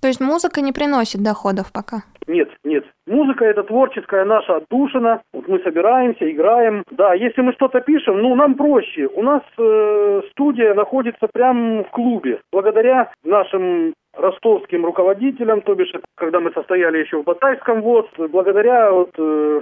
То 0.04 0.08
есть 0.10 0.20
музыка 0.20 0.60
не 0.60 0.74
приносит 0.74 1.24
доходов 1.24 1.72
пока? 1.72 2.04
Нет, 2.28 2.50
нет. 2.66 2.84
Музыка 3.08 3.46
это 3.46 3.64
творческая 3.64 4.26
наша 4.26 4.58
отдушина. 4.58 5.22
Вот 5.32 5.48
мы 5.48 5.60
собираемся, 5.60 6.30
играем. 6.30 6.84
Да, 6.92 7.14
если 7.14 7.42
мы 7.42 7.54
что-то 7.54 7.80
пишем, 7.80 8.22
ну 8.22 8.36
нам 8.36 8.56
проще. 8.56 9.08
У 9.08 9.22
нас 9.22 9.42
э, 9.58 10.22
студия 10.32 10.74
находится 10.74 11.28
прямо 11.32 11.86
в 11.86 11.90
клубе. 11.92 12.42
Благодаря 12.52 13.14
нашим 13.24 13.94
ростовским 14.14 14.86
руководителям, 14.86 15.62
то 15.62 15.76
бишь, 15.76 15.92
когда 16.16 16.40
мы 16.40 16.52
состояли 16.52 17.00
еще 17.00 17.22
в 17.22 17.24
Батайском 17.24 17.82
ВОЗ, 17.82 18.06
благодаря 18.18 18.92
вот, 18.92 19.12
э, 19.18 19.62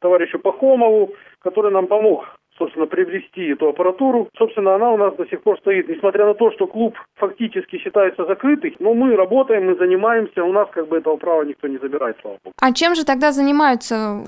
товарищу 0.00 0.38
Пахомову, 0.38 1.14
который 1.40 1.72
нам 1.72 1.86
помог 1.86 2.24
собственно, 2.58 2.86
приобрести 2.86 3.52
эту 3.52 3.68
аппаратуру. 3.68 4.28
Собственно, 4.36 4.74
она 4.74 4.90
у 4.90 4.96
нас 4.96 5.14
до 5.14 5.26
сих 5.26 5.42
пор 5.42 5.58
стоит. 5.60 5.88
Несмотря 5.88 6.26
на 6.26 6.34
то, 6.34 6.50
что 6.50 6.66
клуб 6.66 6.96
фактически 7.14 7.78
считается 7.78 8.24
закрытый, 8.26 8.76
но 8.80 8.94
мы 8.94 9.16
работаем, 9.16 9.66
мы 9.66 9.76
занимаемся, 9.76 10.44
у 10.44 10.52
нас 10.52 10.68
как 10.72 10.88
бы 10.88 10.98
этого 10.98 11.16
права 11.16 11.44
никто 11.44 11.68
не 11.68 11.78
забирает, 11.78 12.16
слава 12.20 12.38
богу. 12.44 12.54
А 12.60 12.72
чем 12.72 12.94
же 12.94 13.04
тогда 13.04 13.32
занимаются 13.32 14.24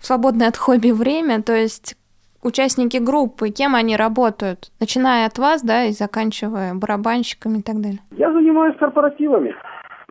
в 0.00 0.06
свободное 0.06 0.48
от 0.48 0.56
хобби 0.56 0.90
время? 0.90 1.42
То 1.42 1.54
есть 1.54 1.96
участники 2.44 2.98
группы, 2.98 3.48
кем 3.50 3.74
они 3.74 3.96
работают, 3.96 4.70
начиная 4.80 5.26
от 5.26 5.38
вас, 5.38 5.62
да, 5.62 5.84
и 5.84 5.90
заканчивая 5.90 6.74
барабанщиками 6.74 7.58
и 7.58 7.62
так 7.62 7.76
далее? 7.80 8.00
Я 8.12 8.32
занимаюсь 8.32 8.76
корпоративами, 8.76 9.54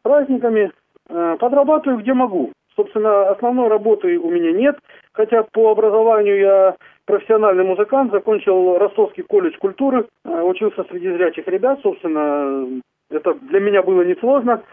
праздниками, 0.01 0.71
э, 1.09 1.37
подрабатываю 1.39 1.99
где 1.99 2.13
могу. 2.13 2.51
Собственно, 2.75 3.29
основной 3.29 3.69
работы 3.69 4.17
у 4.17 4.31
меня 4.31 4.51
нет, 4.51 4.79
хотя 5.13 5.43
по 5.43 5.71
образованию 5.71 6.39
я 6.39 6.75
профессиональный 7.05 7.63
музыкант, 7.63 8.11
закончил 8.11 8.77
Ростовский 8.77 9.23
колледж 9.23 9.57
культуры, 9.59 10.07
э, 10.25 10.41
учился 10.41 10.83
среди 10.89 11.11
зрячих 11.11 11.47
ребят, 11.47 11.79
собственно, 11.83 12.81
это 13.11 13.35
для 13.35 13.59
меня 13.59 13.83
было 13.83 14.01
несложно, 14.01 14.63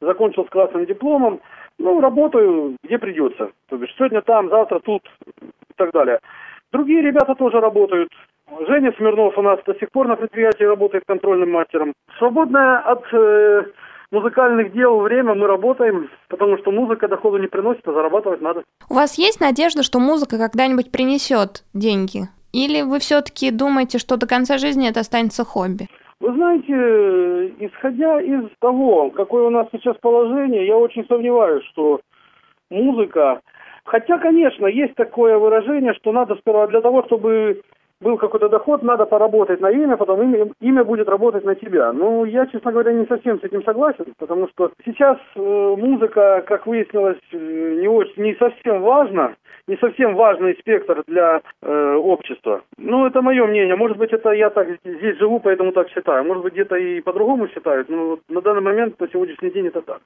закончил 0.00 0.44
с 0.44 0.50
классным 0.50 0.84
дипломом, 0.84 1.40
ну, 1.78 2.00
работаю 2.00 2.76
где 2.82 2.98
придется, 2.98 3.50
то 3.68 3.76
бишь 3.76 3.94
сегодня 3.96 4.20
там, 4.22 4.50
завтра 4.50 4.80
тут 4.80 5.02
и 5.40 5.72
так 5.76 5.92
далее. 5.92 6.18
Другие 6.72 7.02
ребята 7.02 7.34
тоже 7.34 7.60
работают. 7.60 8.08
Женя 8.66 8.92
Смирнов 8.96 9.36
у 9.38 9.42
нас 9.42 9.58
до 9.66 9.74
сих 9.74 9.90
пор 9.90 10.08
на 10.08 10.16
предприятии 10.16 10.64
работает 10.64 11.04
контрольным 11.06 11.52
мастером. 11.52 11.92
Свободное 12.18 12.78
от 12.78 13.04
э, 13.12 13.64
музыкальных 14.10 14.72
дел 14.72 15.00
время 15.00 15.34
мы 15.34 15.46
работаем, 15.46 16.10
потому 16.28 16.58
что 16.58 16.70
музыка 16.70 17.08
дохода 17.08 17.38
не 17.38 17.46
приносит, 17.46 17.86
а 17.86 17.92
зарабатывать 17.92 18.40
надо. 18.40 18.64
У 18.88 18.94
вас 18.94 19.18
есть 19.18 19.40
надежда, 19.40 19.82
что 19.82 19.98
музыка 19.98 20.38
когда-нибудь 20.38 20.90
принесет 20.90 21.64
деньги? 21.74 22.28
Или 22.52 22.82
вы 22.82 22.98
все-таки 22.98 23.50
думаете, 23.50 23.98
что 23.98 24.16
до 24.16 24.26
конца 24.26 24.58
жизни 24.58 24.88
это 24.88 25.00
останется 25.00 25.44
хобби? 25.44 25.86
Вы 26.20 26.32
знаете, 26.32 27.54
исходя 27.60 28.20
из 28.20 28.48
того, 28.60 29.10
какое 29.10 29.46
у 29.46 29.50
нас 29.50 29.68
сейчас 29.70 29.96
положение, 30.00 30.66
я 30.66 30.76
очень 30.76 31.06
сомневаюсь, 31.06 31.64
что 31.66 32.00
музыка 32.70 33.40
Хотя, 33.88 34.18
конечно, 34.18 34.66
есть 34.66 34.94
такое 34.96 35.38
выражение, 35.38 35.94
что 35.94 36.12
надо 36.12 36.34
сперва 36.36 36.66
для 36.66 36.82
того, 36.82 37.04
чтобы 37.04 37.62
был 38.02 38.18
какой-то 38.18 38.50
доход, 38.50 38.82
надо 38.82 39.06
поработать 39.06 39.60
на 39.62 39.70
имя, 39.70 39.96
потом 39.96 40.22
имя, 40.22 40.52
имя 40.60 40.84
будет 40.84 41.08
работать 41.08 41.44
на 41.44 41.54
тебя. 41.54 41.90
Ну, 41.94 42.26
я, 42.26 42.46
честно 42.48 42.70
говоря, 42.70 42.92
не 42.92 43.06
совсем 43.06 43.40
с 43.40 43.44
этим 43.44 43.64
согласен, 43.64 44.04
потому 44.18 44.46
что 44.48 44.70
сейчас 44.84 45.16
э, 45.34 45.40
музыка, 45.78 46.44
как 46.46 46.66
выяснилось, 46.66 47.16
э, 47.32 47.78
не, 47.80 47.88
очень, 47.88 48.22
не 48.22 48.34
совсем 48.34 48.82
важна, 48.82 49.36
не 49.66 49.76
совсем 49.78 50.16
важный 50.16 50.54
спектр 50.60 51.02
для 51.06 51.40
э, 51.62 51.94
общества. 51.94 52.60
Ну, 52.76 53.06
это 53.06 53.22
мое 53.22 53.46
мнение. 53.46 53.74
Может 53.74 53.96
быть, 53.96 54.12
это 54.12 54.32
я 54.32 54.50
так 54.50 54.68
здесь 54.84 55.16
живу, 55.16 55.40
поэтому 55.40 55.72
так 55.72 55.88
считаю. 55.88 56.24
Может 56.24 56.42
быть, 56.42 56.52
где-то 56.52 56.76
и 56.76 57.00
по-другому 57.00 57.48
считают, 57.48 57.88
но 57.88 58.18
на 58.28 58.42
данный 58.42 58.62
момент, 58.62 58.98
по 58.98 59.08
сегодняшний 59.08 59.50
день, 59.50 59.68
это 59.68 59.80
так. 59.80 60.02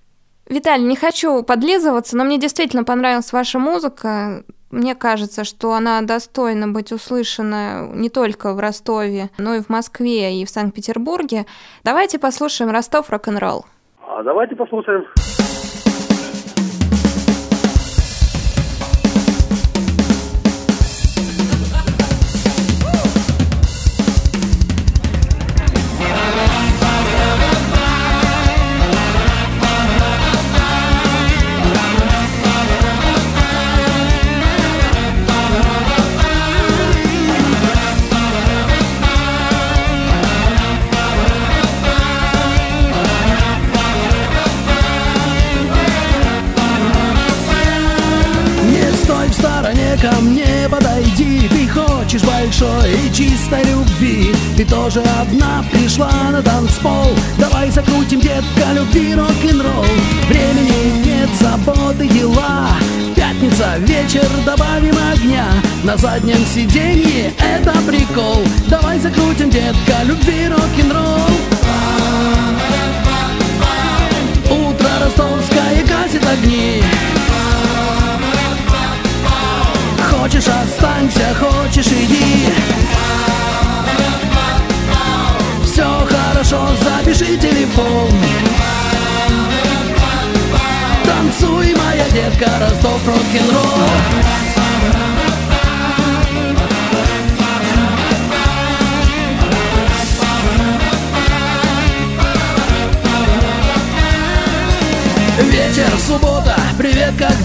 Виталий, 0.52 0.84
не 0.84 0.96
хочу 0.96 1.42
подлизываться, 1.42 2.14
но 2.16 2.24
мне 2.24 2.38
действительно 2.38 2.84
понравилась 2.84 3.32
ваша 3.32 3.58
музыка. 3.58 4.44
Мне 4.70 4.94
кажется, 4.94 5.44
что 5.44 5.72
она 5.72 6.02
достойна 6.02 6.68
быть 6.68 6.92
услышана 6.92 7.88
не 7.94 8.10
только 8.10 8.52
в 8.52 8.60
Ростове, 8.60 9.30
но 9.38 9.54
и 9.54 9.62
в 9.62 9.70
Москве 9.70 10.40
и 10.40 10.44
в 10.44 10.50
Санкт-Петербурге. 10.50 11.46
Давайте 11.84 12.18
послушаем 12.18 12.70
Ростов 12.70 13.08
рок-н-ролл. 13.08 13.64
А 14.06 14.22
давайте 14.22 14.54
послушаем. 14.54 15.06
Ты 15.14 15.51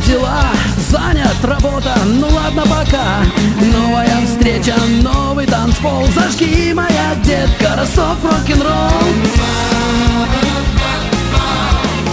дела? 0.07 0.51
Занят, 0.89 1.43
работа, 1.43 1.93
ну 2.05 2.27
ладно 2.29 2.63
пока. 2.63 3.21
Новая 3.61 4.25
встреча, 4.25 4.75
новый 5.03 5.45
танцпол. 5.45 6.05
Зажги, 6.07 6.73
моя 6.73 7.15
детка, 7.23 7.75
Ростов 7.77 8.17
рок-н-ролл. 8.23 9.13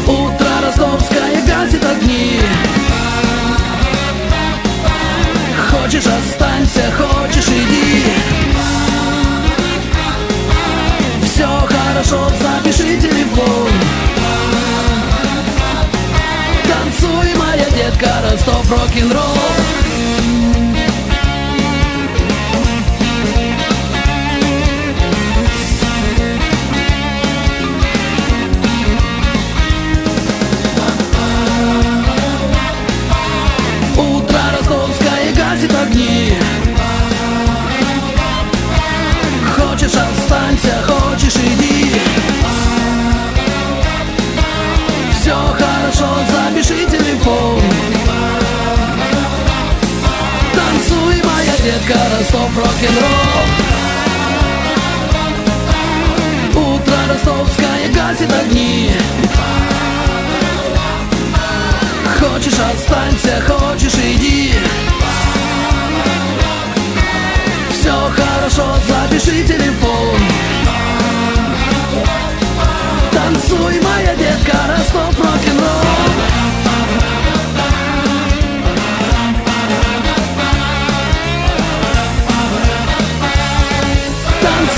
Утро 0.06 0.48
ростовское 0.66 1.42
гасит 1.46 1.84
огни. 1.84 2.40
Хочешь 5.70 6.06
останься, 6.06 6.92
хочешь 6.98 7.48
иди. 7.48 8.04
Все 11.24 11.46
хорошо, 11.46 12.28
запиши 12.40 13.00
телефон 13.00 14.03
Моя 17.84 17.96
детка, 17.96 18.22
Ростов 18.22 18.70
рок-н-ролл 18.70 19.83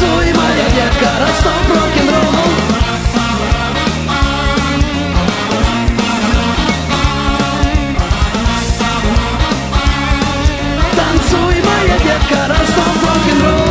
Танцуй, 0.07 0.33
моя 0.35 0.67
детка, 0.71 1.09
Ростов 1.21 1.69
рок-н-ролл 1.69 2.47
Танцуй, 10.97 11.57
моя 11.65 11.97
детка, 11.99 12.39
Ростов 12.49 12.95
рок-н-ролл 13.03 13.67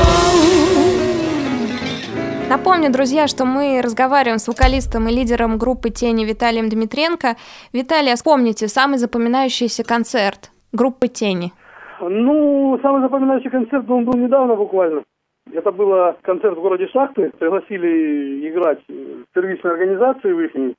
Напомню, 2.49 2.91
друзья, 2.91 3.27
что 3.27 3.45
мы 3.45 3.81
разговариваем 3.81 4.39
с 4.39 4.47
вокалистом 4.49 5.07
и 5.07 5.13
лидером 5.13 5.57
группы 5.57 5.89
«Тени» 5.89 6.25
Виталием 6.25 6.67
Дмитренко. 6.67 7.37
Виталий, 7.71 8.11
а 8.11 8.15
вспомните 8.15 8.67
самый 8.67 8.97
запоминающийся 8.97 9.85
концерт 9.85 10.51
группы 10.73 11.07
«Тени». 11.07 11.53
Ну, 12.01 12.77
самый 12.81 13.01
запоминающий 13.01 13.49
концерт, 13.49 13.89
он 13.89 14.03
был 14.03 14.19
недавно 14.19 14.55
буквально. 14.55 15.03
Это 15.53 15.71
был 15.71 16.15
концерт 16.21 16.57
в 16.57 16.61
городе 16.61 16.87
Шахты. 16.87 17.31
Пригласили 17.37 18.49
играть 18.49 18.79
в 18.87 19.25
сервисной 19.33 19.73
организации 19.73 20.31
в 20.31 20.39
их. 20.39 20.75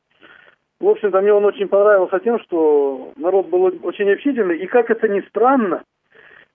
В 0.81 0.89
общем-то, 0.89 1.21
мне 1.23 1.33
он 1.33 1.45
очень 1.45 1.69
понравился 1.69 2.19
тем, 2.19 2.39
что 2.41 3.13
народ 3.17 3.49
был 3.49 3.63
очень 3.83 4.11
общительный. 4.13 4.59
И 4.59 4.67
как 4.67 4.91
это 4.91 5.09
ни 5.09 5.21
странно, 5.29 5.83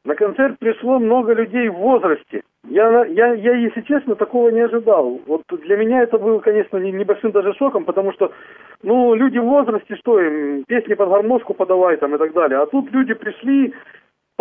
на 0.05 0.15
концерт 0.15 0.57
пришло 0.59 0.99
много 0.99 1.33
людей 1.33 1.69
в 1.69 1.75
возрасте. 1.75 2.41
Я, 2.67 3.05
я, 3.05 3.33
я, 3.33 3.53
если 3.55 3.81
честно, 3.81 4.15
такого 4.15 4.49
не 4.49 4.61
ожидал. 4.61 5.19
Вот 5.25 5.43
для 5.49 5.77
меня 5.77 6.03
это 6.03 6.19
было, 6.19 6.39
конечно, 6.39 6.77
не- 6.77 6.91
небольшим 6.91 7.31
даже 7.31 7.53
шоком, 7.55 7.85
потому 7.85 8.13
что, 8.13 8.31
ну, 8.83 9.15
люди 9.15 9.39
в 9.39 9.45
возрасте, 9.45 9.95
что 9.95 10.19
им, 10.19 10.63
песни 10.65 10.93
под 10.93 11.09
гармошку 11.09 11.55
подавай 11.55 11.97
там 11.97 12.13
и 12.13 12.17
так 12.19 12.33
далее. 12.33 12.59
А 12.59 12.67
тут 12.67 12.91
люди 12.91 13.15
пришли, 13.15 13.73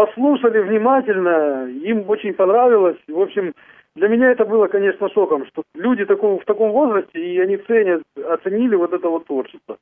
послушали 0.01 0.61
внимательно, 0.61 1.69
им 1.69 2.09
очень 2.09 2.33
понравилось. 2.33 2.97
В 3.07 3.21
общем, 3.21 3.53
для 3.97 4.09
меня 4.09 4.31
это 4.31 4.47
было, 4.47 4.67
конечно, 4.67 5.11
шоком, 5.11 5.45
что 5.47 5.63
люди 5.75 6.07
такого, 6.07 6.41
в 6.41 6.45
таком 6.47 6.71
возрасте, 6.71 7.19
и 7.21 7.39
они 7.39 7.59
ценят, 7.59 8.03
оценили 8.17 8.77
вот 8.77 8.95
это 8.95 9.09
вот 9.09 9.27
творчество. 9.27 9.77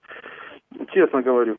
Честно 0.93 1.23
говорю. 1.23 1.57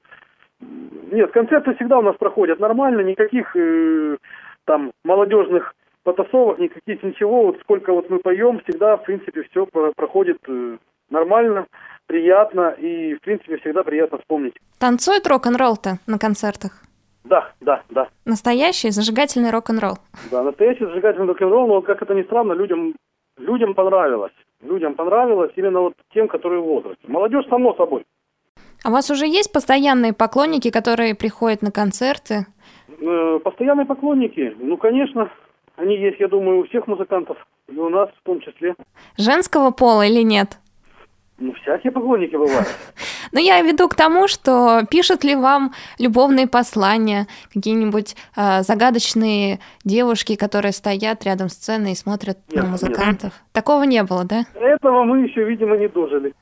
Нет, 1.12 1.32
концерты 1.32 1.74
всегда 1.76 2.00
у 2.00 2.02
нас 2.02 2.18
проходят 2.18 2.60
нормально, 2.60 3.00
никаких 3.00 3.56
э, 3.56 4.18
там 4.66 4.92
молодежных 5.06 5.74
потасовок, 6.04 6.60
никаких 6.60 7.02
ничего. 7.02 7.46
Вот 7.46 7.60
сколько 7.62 7.94
вот 7.94 8.10
мы 8.10 8.20
поем, 8.20 8.60
всегда, 8.60 8.98
в 8.98 9.04
принципе, 9.04 9.44
все 9.44 9.68
проходит 9.96 10.40
э, 10.50 10.78
нормально, 11.10 11.66
приятно 12.08 12.76
и, 12.78 13.14
в 13.16 13.22
принципе, 13.22 13.56
всегда 13.58 13.84
приятно 13.84 14.18
вспомнить. 14.18 14.56
Танцует 14.80 15.26
рок-н-ролл-то 15.28 16.00
на 16.08 16.20
концертах? 16.20 16.89
Да, 17.30 17.52
да, 17.62 17.84
да. 17.90 18.08
Настоящий 18.26 18.90
зажигательный 18.90 19.52
рок-н-ролл. 19.52 20.00
Да, 20.32 20.42
настоящий 20.44 20.86
зажигательный 20.86 21.28
рок-н-ролл, 21.28 21.68
но 21.68 21.82
как 21.82 22.02
это 22.02 22.16
ни 22.16 22.24
странно, 22.24 22.54
людям, 22.54 22.96
людям 23.38 23.76
понравилось. 23.76 24.34
Людям 24.62 24.96
понравилось 24.96 25.52
именно 25.56 25.82
вот 25.82 25.94
тем, 26.14 26.28
которые 26.28 26.60
в 26.62 26.66
возрасте. 26.66 27.02
Молодежь, 27.08 27.46
само 27.48 27.76
собой. 27.76 28.04
А 28.84 28.90
у 28.90 28.92
вас 28.92 29.12
уже 29.12 29.28
есть 29.28 29.54
постоянные 29.54 30.14
поклонники, 30.14 30.72
которые 30.72 31.14
приходят 31.14 31.62
на 31.62 31.72
концерты? 31.72 32.48
Э, 33.00 33.40
Постоянные 33.44 33.86
поклонники, 33.86 34.56
ну, 34.60 34.78
конечно, 34.78 35.30
они 35.76 35.98
есть, 35.98 36.20
я 36.20 36.28
думаю, 36.28 36.60
у 36.62 36.64
всех 36.68 36.88
музыкантов, 36.88 37.38
и 37.68 37.78
у 37.78 37.90
нас 37.90 38.10
в 38.10 38.26
том 38.26 38.40
числе. 38.42 38.74
Женского 39.18 39.70
пола 39.72 40.06
или 40.08 40.24
нет? 40.24 40.58
Ну, 41.40 41.54
всякие 41.62 41.92
поклонники 41.92 42.36
бывают. 42.36 42.68
Ну, 43.32 43.40
я 43.40 43.62
веду 43.62 43.88
к 43.88 43.94
тому, 43.94 44.28
что 44.28 44.82
пишут 44.90 45.24
ли 45.24 45.36
вам 45.36 45.72
любовные 46.00 46.48
послания, 46.48 47.28
какие-нибудь 47.54 48.16
э, 48.36 48.64
загадочные 48.64 49.60
девушки, 49.86 50.36
которые 50.36 50.72
стоят 50.72 51.24
рядом 51.26 51.50
с 51.50 51.54
сценой 51.54 51.92
и 51.92 51.96
смотрят 51.96 52.40
Нет, 52.52 52.64
на 52.64 52.72
музыкантов. 52.72 53.34
Такого 53.52 53.84
не 53.84 54.02
было, 54.02 54.24
да? 54.24 54.46
Этого 54.56 55.04
мы 55.04 55.20
еще, 55.28 55.44
видимо, 55.44 55.78
не 55.78 55.88
дожили. 55.88 56.34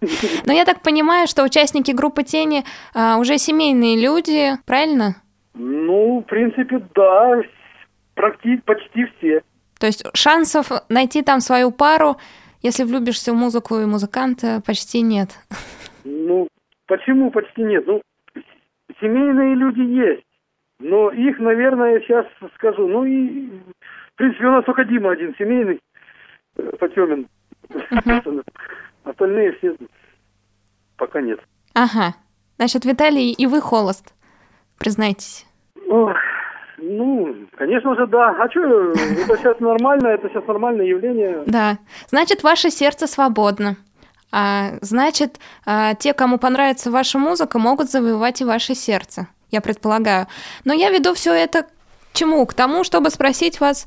Но 0.46 0.52
я 0.52 0.64
так 0.64 0.82
понимаю, 0.82 1.28
что 1.28 1.44
участники 1.44 1.92
группы 1.92 2.24
Тени 2.24 2.64
а, 2.92 3.18
уже 3.18 3.38
семейные 3.38 3.96
люди, 3.96 4.56
правильно? 4.66 5.14
Ну, 5.54 6.20
в 6.20 6.22
принципе, 6.22 6.82
да, 6.94 7.40
почти 8.14 9.06
все. 9.18 9.42
То 9.78 9.86
есть 9.86 10.04
шансов 10.14 10.70
найти 10.88 11.22
там 11.22 11.40
свою 11.40 11.70
пару, 11.70 12.16
если 12.62 12.84
влюбишься 12.84 13.32
в 13.32 13.36
музыку 13.36 13.76
и 13.76 13.86
музыканта, 13.86 14.62
почти 14.66 15.02
нет. 15.02 15.30
Ну, 16.04 16.48
почему 16.86 17.30
почти 17.30 17.62
нет? 17.62 17.86
Ну, 17.86 18.02
семейные 19.00 19.54
люди 19.54 19.80
есть, 19.80 20.24
но 20.78 21.10
их, 21.10 21.38
наверное, 21.38 22.00
сейчас 22.00 22.26
скажу, 22.54 22.86
ну 22.86 23.04
и, 23.04 23.48
в 24.12 24.16
принципе, 24.16 24.46
у 24.46 24.52
нас 24.52 24.64
только 24.64 24.84
Дима 24.84 25.10
один 25.12 25.34
семейный, 25.36 25.80
Потемин. 26.78 27.26
Остальные 29.04 29.52
все 29.52 29.76
пока 30.96 31.20
нет. 31.20 31.40
Ага. 31.74 32.14
Значит, 32.56 32.84
Виталий, 32.84 33.32
и 33.32 33.46
вы 33.46 33.60
холост, 33.60 34.14
признайтесь. 34.78 35.46
Ох, 35.88 36.14
ну, 36.82 37.34
конечно 37.56 37.94
же, 37.94 38.06
да. 38.06 38.36
А 38.38 38.50
что, 38.50 38.92
это 38.92 39.36
сейчас 39.36 39.60
нормально, 39.60 40.08
это 40.08 40.28
сейчас 40.28 40.46
нормальное 40.46 40.86
явление. 40.86 41.42
Да. 41.46 41.78
Значит, 42.08 42.42
ваше 42.42 42.70
сердце 42.70 43.06
свободно. 43.06 43.76
А, 44.32 44.78
значит, 44.80 45.38
а, 45.66 45.94
те, 45.94 46.12
кому 46.12 46.38
понравится 46.38 46.90
ваша 46.90 47.18
музыка, 47.18 47.58
могут 47.58 47.90
завоевать 47.90 48.40
и 48.40 48.44
ваше 48.44 48.74
сердце, 48.74 49.26
я 49.50 49.60
предполагаю. 49.60 50.26
Но 50.64 50.72
я 50.72 50.90
веду 50.90 51.14
все 51.14 51.32
это 51.32 51.64
к 51.64 51.68
чему? 52.12 52.44
К 52.46 52.54
тому, 52.54 52.84
чтобы 52.84 53.10
спросить 53.10 53.60
вас, 53.60 53.86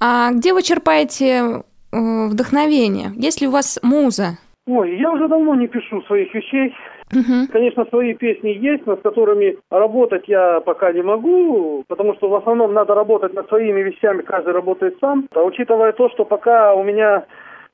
а 0.00 0.30
где 0.32 0.52
вы 0.52 0.62
черпаете 0.62 1.26
э, 1.26 1.56
вдохновение? 1.92 3.12
Есть 3.16 3.40
ли 3.40 3.48
у 3.48 3.50
вас 3.50 3.78
муза? 3.82 4.38
Ой, 4.66 4.98
я 4.98 5.10
уже 5.12 5.28
давно 5.28 5.54
не 5.54 5.68
пишу 5.68 6.02
своих 6.02 6.34
вещей. 6.34 6.74
Угу. 7.12 7.52
Конечно, 7.52 7.84
свои 7.86 8.14
песни 8.14 8.50
есть, 8.50 8.84
но 8.86 8.96
с 8.96 9.00
которыми 9.00 9.58
работать 9.70 10.26
я 10.26 10.60
пока 10.60 10.92
не 10.92 11.02
могу, 11.02 11.84
потому 11.86 12.14
что 12.16 12.28
в 12.28 12.34
основном 12.34 12.74
надо 12.74 12.94
работать 12.94 13.32
над 13.32 13.48
своими 13.48 13.80
вещами, 13.80 14.22
каждый 14.22 14.52
работает 14.52 14.96
сам. 15.00 15.28
А 15.34 15.42
учитывая 15.42 15.92
то, 15.92 16.08
что 16.10 16.24
пока 16.24 16.74
у 16.74 16.82
меня 16.82 17.24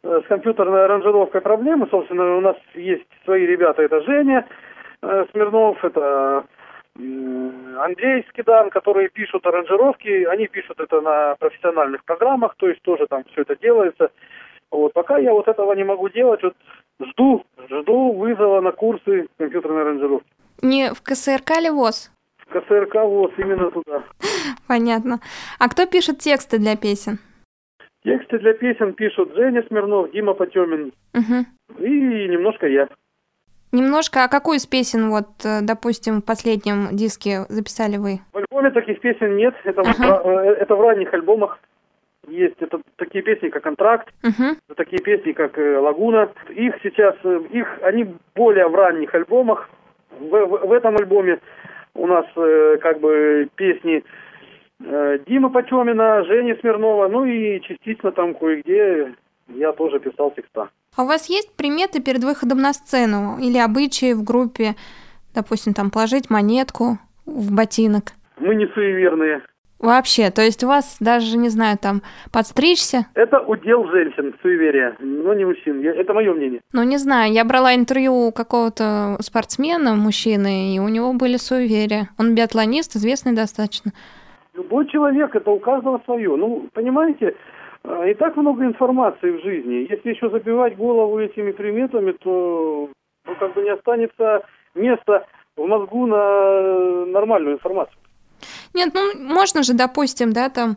э, 0.02 0.20
с 0.22 0.28
компьютерной 0.28 0.84
аранжировкой 0.84 1.40
проблемы, 1.40 1.88
собственно, 1.90 2.36
у 2.36 2.40
нас 2.40 2.56
есть 2.74 3.06
свои 3.24 3.46
ребята, 3.46 3.82
это 3.82 4.02
Женя 4.02 4.46
э, 5.02 5.24
Смирнов, 5.32 5.82
это 5.82 6.44
Андрей 6.94 8.26
Скидан, 8.28 8.68
которые 8.68 9.08
пишут 9.08 9.46
аранжировки, 9.46 10.24
они 10.24 10.46
пишут 10.46 10.78
это 10.78 11.00
на 11.00 11.36
профессиональных 11.36 12.04
программах, 12.04 12.54
то 12.56 12.68
есть 12.68 12.82
тоже 12.82 13.06
там 13.06 13.24
все 13.32 13.42
это 13.42 13.56
делается. 13.56 14.10
Вот 14.70 14.92
пока 14.92 15.18
я 15.18 15.32
вот 15.32 15.48
этого 15.48 15.72
не 15.74 15.84
могу 15.84 16.08
делать, 16.10 16.42
вот 16.42 16.54
жду, 17.00 17.44
жду 17.68 18.12
вызова 18.12 18.60
на 18.60 18.72
курсы 18.72 19.28
компьютерной 19.38 19.82
аранжировки. 19.82 20.26
Не 20.62 20.92
в 20.92 21.02
КСРК 21.02 21.60
ли 21.60 21.70
ВОЗ? 21.70 22.10
В 22.38 22.46
КСРК 22.46 22.94
ВОЗ, 22.94 23.32
именно 23.38 23.70
туда. 23.70 24.04
Понятно. 24.68 25.20
А 25.58 25.68
кто 25.68 25.86
пишет 25.86 26.18
тексты 26.18 26.58
для 26.58 26.76
песен? 26.76 27.18
Тексты 28.04 28.38
для 28.38 28.54
песен 28.54 28.94
пишут 28.94 29.34
Женя 29.34 29.64
Смирнов, 29.68 30.10
Дима 30.10 30.34
Потемин 30.34 30.92
угу. 31.14 31.82
и 31.84 32.28
немножко 32.28 32.66
я. 32.66 32.88
Немножко, 33.70 34.24
а 34.24 34.28
какую 34.28 34.58
из 34.58 34.66
песен, 34.66 35.08
вот, 35.08 35.28
э, 35.44 35.60
допустим, 35.62 36.20
в 36.20 36.24
последнем 36.24 36.88
диске 36.92 37.46
записали 37.48 37.96
вы? 37.96 38.20
В 38.32 38.36
альбоме 38.36 38.70
таких 38.70 39.00
песен 39.00 39.36
нет, 39.36 39.54
это, 39.64 39.80
ага. 39.80 40.22
в, 40.22 40.26
э, 40.26 40.56
это 40.60 40.76
в 40.76 40.80
ранних 40.80 41.14
альбомах 41.14 41.58
есть. 42.28 42.56
Это 42.60 42.80
такие 42.96 43.22
песни, 43.22 43.48
как 43.48 43.62
«Контракт», 43.62 44.08
угу. 44.22 44.56
такие 44.76 45.02
песни, 45.02 45.32
как 45.32 45.58
э, 45.58 45.78
«Лагуна». 45.78 46.30
Их 46.50 46.74
сейчас, 46.82 47.14
их, 47.50 47.66
они 47.82 48.14
более 48.34 48.68
в 48.68 48.74
ранних 48.74 49.14
альбомах. 49.14 49.68
В, 50.18 50.30
в, 50.30 50.66
в 50.66 50.72
этом 50.72 50.96
альбоме 50.96 51.40
у 51.94 52.06
нас 52.06 52.26
как 52.80 53.00
бы 53.00 53.48
песни 53.54 54.04
Дима 54.78 55.50
Потемина, 55.50 56.24
Жени 56.24 56.54
Смирнова, 56.60 57.08
ну 57.08 57.24
и 57.24 57.60
частично 57.60 58.12
там 58.12 58.34
кое-где 58.34 59.14
я 59.48 59.72
тоже 59.72 60.00
писал 60.00 60.30
текста. 60.32 60.70
А 60.96 61.04
у 61.04 61.06
вас 61.06 61.28
есть 61.28 61.54
приметы 61.56 62.02
перед 62.02 62.24
выходом 62.24 62.58
на 62.58 62.72
сцену 62.72 63.38
или 63.38 63.58
обычаи 63.58 64.12
в 64.12 64.24
группе, 64.24 64.74
допустим, 65.34 65.72
там 65.72 65.90
положить 65.90 66.30
монетку 66.30 66.98
в 67.24 67.54
ботинок? 67.54 68.12
Мы 68.38 68.54
не 68.54 68.66
суеверные. 68.66 69.42
Вообще, 69.82 70.30
то 70.30 70.42
есть 70.42 70.62
у 70.62 70.68
вас 70.68 70.96
даже, 71.00 71.36
не 71.36 71.48
знаю, 71.48 71.76
там, 71.76 72.02
подстричься? 72.32 73.06
Это 73.14 73.40
удел 73.40 73.84
женщин, 73.90 74.32
суеверия, 74.40 74.96
но 75.00 75.34
не 75.34 75.44
мужчин. 75.44 75.80
Я, 75.80 75.92
это 75.92 76.14
мое 76.14 76.32
мнение. 76.32 76.60
Ну, 76.72 76.84
не 76.84 76.98
знаю, 76.98 77.32
я 77.32 77.44
брала 77.44 77.74
интервью 77.74 78.28
у 78.28 78.32
какого-то 78.32 79.16
спортсмена, 79.20 79.96
мужчины, 79.96 80.76
и 80.76 80.78
у 80.78 80.86
него 80.86 81.12
были 81.14 81.36
суеверия. 81.36 82.10
Он 82.16 82.36
биатлонист, 82.36 82.94
известный 82.94 83.34
достаточно. 83.34 83.90
Любой 84.54 84.86
человек, 84.86 85.34
это 85.34 85.50
у 85.50 85.58
каждого 85.58 86.00
свое. 86.04 86.36
Ну, 86.36 86.68
понимаете, 86.72 87.34
а, 87.82 88.06
и 88.06 88.14
так 88.14 88.36
много 88.36 88.64
информации 88.64 89.32
в 89.32 89.42
жизни. 89.42 89.88
Если 89.90 90.10
еще 90.10 90.30
забивать 90.30 90.76
голову 90.76 91.18
этими 91.18 91.50
приметами, 91.50 92.12
то 92.12 92.88
ну, 93.26 93.34
как 93.34 93.54
бы 93.54 93.62
не 93.62 93.70
останется 93.70 94.42
места 94.76 95.26
в 95.56 95.66
мозгу 95.66 96.06
на 96.06 97.06
нормальную 97.06 97.56
информацию. 97.56 97.96
Нет, 98.74 98.92
ну 98.94 99.18
можно 99.18 99.62
же, 99.62 99.74
допустим, 99.74 100.32
да, 100.32 100.48
там 100.48 100.76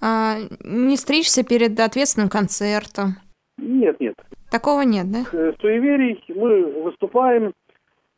а, 0.00 0.36
не 0.64 0.96
стричься 0.96 1.44
перед 1.44 1.78
ответственным 1.78 2.28
концертом. 2.28 3.16
Нет, 3.58 4.00
нет. 4.00 4.14
Такого 4.50 4.82
нет, 4.82 5.10
да? 5.10 5.24
Э, 5.32 5.52
суеверий 5.60 6.22
мы 6.28 6.82
выступаем 6.82 7.52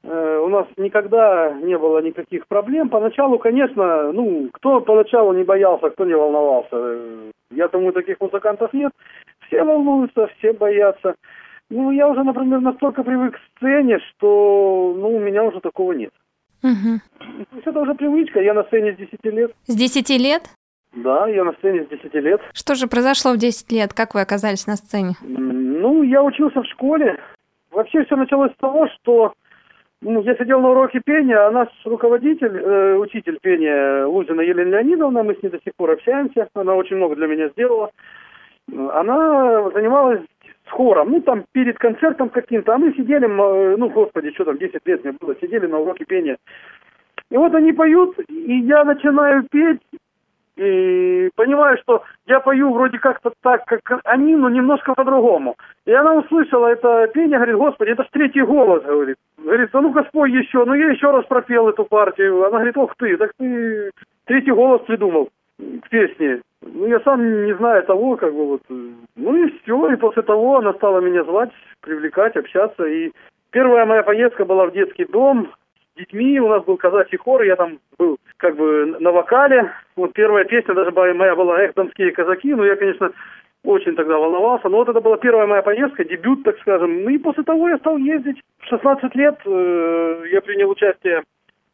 Э, 0.04 0.40
у 0.42 0.48
нас 0.48 0.66
никогда 0.76 1.52
не 1.62 1.76
было 1.76 2.00
никаких 2.00 2.46
проблем. 2.46 2.88
Поначалу, 2.88 3.38
конечно, 3.38 4.12
ну, 4.12 4.48
кто 4.52 4.80
поначалу 4.80 5.32
не 5.32 5.44
боялся, 5.44 5.90
кто 5.90 6.04
не 6.04 6.14
волновался. 6.14 6.68
Э, 6.72 7.30
я 7.50 7.68
думаю, 7.68 7.92
таких 7.92 8.20
музыкантов 8.20 8.72
нет. 8.72 8.92
Все 9.46 9.62
волнуются, 9.64 10.28
все 10.38 10.52
боятся. 10.52 11.14
Ну, 11.70 11.90
я 11.90 12.08
уже, 12.08 12.22
например, 12.22 12.60
настолько 12.60 13.02
привык 13.02 13.34
к 13.34 13.40
сцене, 13.56 13.98
что, 13.98 14.94
ну, 14.96 15.16
у 15.16 15.18
меня 15.18 15.44
уже 15.44 15.60
такого 15.60 15.92
нет. 15.92 16.12
Угу. 16.62 17.00
То 17.50 17.56
есть 17.56 17.66
это 17.66 17.80
уже 17.80 17.94
привычка. 17.94 18.40
Я 18.40 18.54
на 18.54 18.64
сцене 18.64 18.94
с 18.94 18.96
10 18.96 19.24
лет. 19.24 19.52
С 19.66 19.74
10 19.74 20.10
лет? 20.20 20.42
Да, 20.94 21.28
я 21.28 21.44
на 21.44 21.52
сцене 21.54 21.84
с 21.84 21.88
10 21.88 22.14
лет. 22.14 22.40
Что 22.52 22.74
же 22.74 22.86
произошло 22.86 23.32
в 23.32 23.36
10 23.36 23.70
лет? 23.72 23.92
Как 23.92 24.14
вы 24.14 24.20
оказались 24.20 24.66
на 24.66 24.76
сцене? 24.76 25.14
Ну, 25.22 26.02
я 26.02 26.22
учился 26.22 26.62
в 26.62 26.66
школе. 26.66 27.18
Вообще 27.70 28.04
все 28.04 28.16
началось 28.16 28.52
с 28.52 28.56
того, 28.56 28.88
что 28.88 29.34
ну, 30.00 30.22
я 30.22 30.36
сидел 30.36 30.60
на 30.60 30.70
уроке 30.70 31.00
пения, 31.04 31.36
а 31.46 31.50
наш 31.50 31.68
руководитель, 31.84 32.56
э, 32.56 32.96
учитель 32.96 33.38
пения 33.40 34.06
Лузина 34.06 34.40
Елена 34.40 34.76
Леонидовна, 34.76 35.22
мы 35.24 35.34
с 35.34 35.42
ней 35.42 35.48
до 35.50 35.58
сих 35.58 35.74
пор 35.76 35.90
общаемся, 35.90 36.48
она 36.54 36.74
очень 36.74 36.96
много 36.96 37.16
для 37.16 37.26
меня 37.26 37.48
сделала. 37.48 37.90
Она 38.70 39.70
занималась 39.70 40.20
с 40.68 40.70
хором, 40.70 41.10
ну, 41.10 41.20
там, 41.20 41.44
перед 41.52 41.78
концертом 41.78 42.28
каким-то, 42.28 42.74
а 42.74 42.78
мы 42.78 42.92
сидели, 42.92 43.26
ну, 43.26 43.88
господи, 43.88 44.30
что 44.32 44.44
там, 44.44 44.58
10 44.58 44.86
лет 44.86 45.04
мне 45.04 45.14
было, 45.18 45.34
сидели 45.40 45.66
на 45.66 45.78
уроке 45.78 46.04
пения. 46.04 46.36
И 47.30 47.36
вот 47.36 47.54
они 47.54 47.72
поют, 47.72 48.16
и 48.28 48.58
я 48.60 48.84
начинаю 48.84 49.44
петь, 49.50 49.80
и 50.56 51.30
понимаю, 51.36 51.78
что 51.78 52.02
я 52.26 52.40
пою 52.40 52.72
вроде 52.72 52.98
как-то 52.98 53.30
так, 53.42 53.64
как 53.64 54.00
они, 54.04 54.34
но 54.34 54.48
немножко 54.48 54.92
по-другому. 54.94 55.54
И 55.86 55.92
она 55.92 56.14
услышала 56.14 56.66
это 56.66 57.08
пение, 57.14 57.38
говорит, 57.38 57.56
господи, 57.56 57.90
это 57.90 58.02
ж 58.02 58.08
третий 58.10 58.42
голос, 58.42 58.82
говорит. 58.82 59.16
Говорит, 59.38 59.70
а 59.72 59.80
ну-ка 59.80 60.00
еще. 60.26 60.64
Ну, 60.64 60.74
я 60.74 60.90
еще 60.90 61.12
раз 61.12 61.24
пропел 61.26 61.68
эту 61.68 61.84
партию. 61.84 62.44
Она 62.44 62.58
говорит, 62.58 62.76
ох 62.76 62.92
ты, 62.96 63.16
так 63.16 63.30
ты 63.38 63.92
третий 64.24 64.50
голос 64.50 64.82
придумал 64.82 65.28
к 65.58 65.88
песне. 65.88 66.40
Ну, 66.62 66.86
я 66.86 67.00
сам 67.00 67.46
не 67.46 67.54
знаю 67.56 67.82
того, 67.84 68.16
как 68.16 68.32
бы 68.32 68.46
вот. 68.46 68.62
Ну 68.68 69.36
и 69.36 69.58
все. 69.58 69.92
И 69.92 69.96
после 69.96 70.22
того 70.22 70.58
она 70.58 70.72
стала 70.74 71.00
меня 71.00 71.24
звать, 71.24 71.50
привлекать, 71.80 72.36
общаться. 72.36 72.84
И 72.84 73.12
первая 73.50 73.86
моя 73.86 74.02
поездка 74.02 74.44
была 74.44 74.66
в 74.66 74.72
детский 74.72 75.04
дом 75.04 75.52
с 75.94 75.98
детьми. 75.98 76.40
У 76.40 76.48
нас 76.48 76.64
был 76.64 76.76
казачий 76.76 77.18
хор, 77.18 77.42
я 77.42 77.56
там 77.56 77.78
был 77.98 78.18
как 78.36 78.56
бы 78.56 78.96
на 78.98 79.12
вокале. 79.12 79.70
Вот 79.96 80.12
первая 80.12 80.44
песня 80.44 80.74
даже 80.74 80.90
моя 80.92 81.34
была 81.34 81.60
«Эх, 81.60 81.74
донские 81.74 82.12
казаки». 82.12 82.54
Ну, 82.54 82.64
я, 82.64 82.76
конечно, 82.76 83.12
очень 83.64 83.96
тогда 83.96 84.18
волновался. 84.18 84.68
Но 84.68 84.78
вот 84.78 84.88
это 84.88 85.00
была 85.00 85.16
первая 85.16 85.46
моя 85.46 85.62
поездка, 85.62 86.04
дебют, 86.04 86.44
так 86.44 86.58
скажем. 86.60 87.04
Ну 87.04 87.10
и 87.10 87.18
после 87.18 87.44
того 87.44 87.68
я 87.68 87.78
стал 87.78 87.96
ездить. 87.98 88.40
В 88.60 88.66
16 88.66 89.14
лет 89.14 89.38
э, 89.44 90.22
я 90.32 90.40
принял 90.40 90.70
участие 90.70 91.22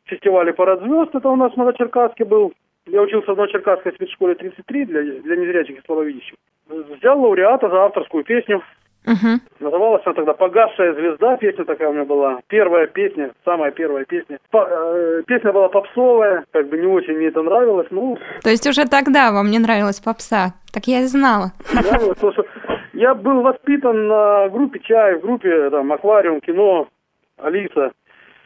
в 0.04 0.08
фестивале 0.08 0.52
«Парад 0.52 0.80
звезд». 0.80 1.14
Это 1.14 1.28
у 1.28 1.36
нас 1.36 1.52
в 1.52 1.56
Новочеркасске 1.56 2.24
был. 2.24 2.52
Я 2.86 3.02
учился 3.02 3.32
в 3.32 3.36
Новочеркасской 3.36 3.92
спецшколе 3.92 4.34
33 4.34 4.84
для, 4.84 5.02
для 5.02 5.36
незрячих 5.36 5.78
и 5.78 5.86
слабовидящих. 5.86 6.34
Взял 6.68 7.20
лауреата 7.20 7.68
за 7.68 7.84
авторскую 7.84 8.24
песню. 8.24 8.62
Угу. 9.06 9.40
Называлась 9.60 10.02
она 10.06 10.14
тогда 10.14 10.32
«Погасшая 10.32 10.94
звезда», 10.94 11.36
песня 11.36 11.64
такая 11.64 11.90
у 11.90 11.92
меня 11.92 12.04
была. 12.04 12.40
Первая 12.48 12.86
песня, 12.86 13.32
самая 13.44 13.70
первая 13.70 14.04
песня. 14.06 14.38
По, 14.50 14.66
э, 14.66 15.22
песня 15.26 15.52
была 15.52 15.68
попсовая, 15.68 16.44
как 16.52 16.68
бы 16.68 16.78
не 16.78 16.86
очень 16.86 17.14
мне 17.14 17.26
это 17.26 17.42
нравилось, 17.42 17.88
ну... 17.90 18.16
То 18.42 18.48
есть 18.48 18.66
уже 18.66 18.88
тогда 18.88 19.30
вам 19.30 19.50
не 19.50 19.58
нравилась 19.58 20.00
попса? 20.00 20.54
Так 20.72 20.86
я 20.86 21.00
и 21.00 21.06
знала. 21.06 21.52
Нравилось, 21.74 22.16
потому 22.16 22.32
что 22.32 22.46
я 22.94 23.14
был 23.14 23.42
воспитан 23.42 24.08
на 24.08 24.48
группе 24.48 24.80
«Чай», 24.80 25.16
в 25.16 25.20
группе 25.20 25.68
там 25.68 25.92
«Аквариум», 25.92 26.40
«Кино», 26.40 26.88
«Алиса». 27.36 27.92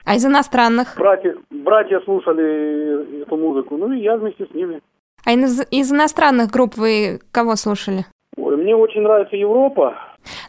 А 0.09 0.15
из 0.15 0.25
иностранных? 0.25 0.95
Братья, 0.97 1.37
братья 1.51 2.01
слушали 2.01 3.23
эту 3.25 3.37
музыку, 3.37 3.77
ну 3.77 3.93
и 3.93 4.01
я 4.01 4.17
вместе 4.17 4.47
с 4.47 4.55
ними. 4.55 4.81
А 5.27 5.33
из, 5.33 5.61
из 5.71 5.93
иностранных 5.93 6.51
групп 6.51 6.79
вы 6.79 7.21
кого 7.31 7.57
слушали? 7.57 8.07
Ой, 8.39 8.57
мне 8.57 8.75
очень 8.75 9.03
нравится 9.03 9.37
Европа. 9.37 9.95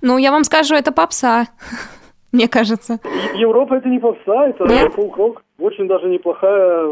Ну, 0.01 0.17
я 0.17 0.31
вам 0.31 0.45
скажу, 0.45 0.75
это 0.75 0.93
попса, 0.93 1.47
мне 2.31 2.47
кажется. 2.47 2.99
Европа 3.35 3.73
это 3.73 3.89
не 3.89 3.99
попса, 3.99 4.47
это 4.47 4.65
фолк-рок. 4.91 5.43
Очень 5.59 5.89
даже 5.89 6.07
неплохая 6.07 6.87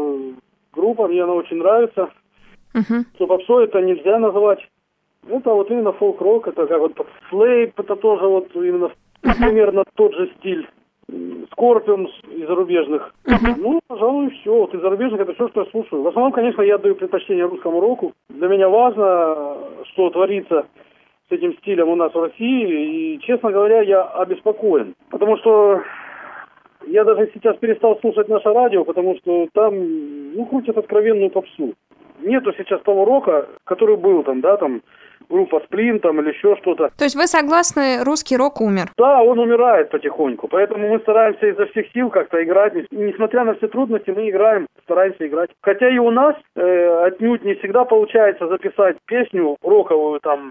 группа, 0.74 1.08
мне 1.08 1.22
она 1.22 1.32
очень 1.32 1.56
нравится. 1.56 2.10
Угу. 2.74 3.04
Что 3.14 3.26
попсой 3.28 3.64
это 3.64 3.80
нельзя 3.80 4.18
называть. 4.18 4.60
Это 5.26 5.54
вот 5.54 5.70
именно 5.70 5.92
фолк-рок, 5.92 6.48
это 6.48 6.66
как 6.66 6.80
вот 6.80 6.92
слейп, 7.30 7.80
это 7.80 7.96
тоже 7.96 8.26
вот 8.26 8.54
именно 8.54 8.90
примерно 9.22 9.84
тот 9.94 10.12
же 10.12 10.30
стиль. 10.38 10.68
Скорпион 11.52 12.08
из 12.30 12.46
зарубежных. 12.46 13.14
Uh-huh. 13.24 13.54
Ну, 13.56 13.80
пожалуй, 13.86 14.30
все. 14.30 14.52
Вот 14.52 14.74
из 14.74 14.80
зарубежных 14.80 15.20
это 15.22 15.32
все, 15.34 15.48
что 15.48 15.62
я 15.62 15.70
слушаю. 15.70 16.02
В 16.02 16.08
основном, 16.08 16.32
конечно, 16.32 16.62
я 16.62 16.78
даю 16.78 16.94
предпочтение 16.94 17.46
русскому 17.46 17.80
року. 17.80 18.12
Для 18.28 18.48
меня 18.48 18.68
важно, 18.68 19.56
что 19.84 20.10
творится 20.10 20.66
с 21.28 21.32
этим 21.32 21.54
стилем 21.58 21.88
у 21.88 21.96
нас 21.96 22.12
в 22.12 22.20
России. 22.20 23.14
И, 23.14 23.20
честно 23.20 23.50
говоря, 23.50 23.80
я 23.80 24.02
обеспокоен. 24.02 24.94
Потому 25.10 25.38
что 25.38 25.82
я 26.86 27.04
даже 27.04 27.30
сейчас 27.34 27.56
перестал 27.56 27.98
слушать 28.00 28.28
наше 28.28 28.52
радио, 28.52 28.84
потому 28.84 29.16
что 29.16 29.48
там, 29.52 29.74
ну, 30.34 30.46
крутят 30.46 30.76
откровенную 30.76 31.30
попсу. 31.30 31.74
Нету 32.20 32.52
сейчас 32.56 32.80
того 32.82 33.04
рока, 33.04 33.48
который 33.64 33.96
был 33.96 34.22
там, 34.24 34.40
да, 34.40 34.56
там, 34.56 34.82
группа 35.28 35.60
Сплин 35.60 36.00
там 36.00 36.20
или 36.20 36.30
еще 36.30 36.56
что-то. 36.56 36.90
То 36.96 37.04
есть 37.04 37.16
вы 37.16 37.26
согласны, 37.26 38.04
русский 38.04 38.36
рок 38.36 38.60
умер? 38.60 38.92
Да, 38.96 39.22
он 39.22 39.38
умирает 39.38 39.90
потихоньку. 39.90 40.48
Поэтому 40.48 40.88
мы 40.88 40.98
стараемся 41.00 41.46
изо 41.46 41.66
всех 41.66 41.86
сил 41.92 42.10
как-то 42.10 42.42
играть. 42.42 42.74
Несмотря 42.90 43.44
на 43.44 43.54
все 43.54 43.68
трудности, 43.68 44.10
мы 44.10 44.30
играем, 44.30 44.66
стараемся 44.84 45.26
играть. 45.26 45.50
Хотя 45.62 45.88
и 45.88 45.98
у 45.98 46.10
нас 46.10 46.34
э, 46.56 47.06
отнюдь 47.06 47.44
не 47.44 47.54
всегда 47.54 47.84
получается 47.84 48.48
записать 48.48 48.96
песню 49.06 49.56
роковую 49.62 50.20
там 50.20 50.50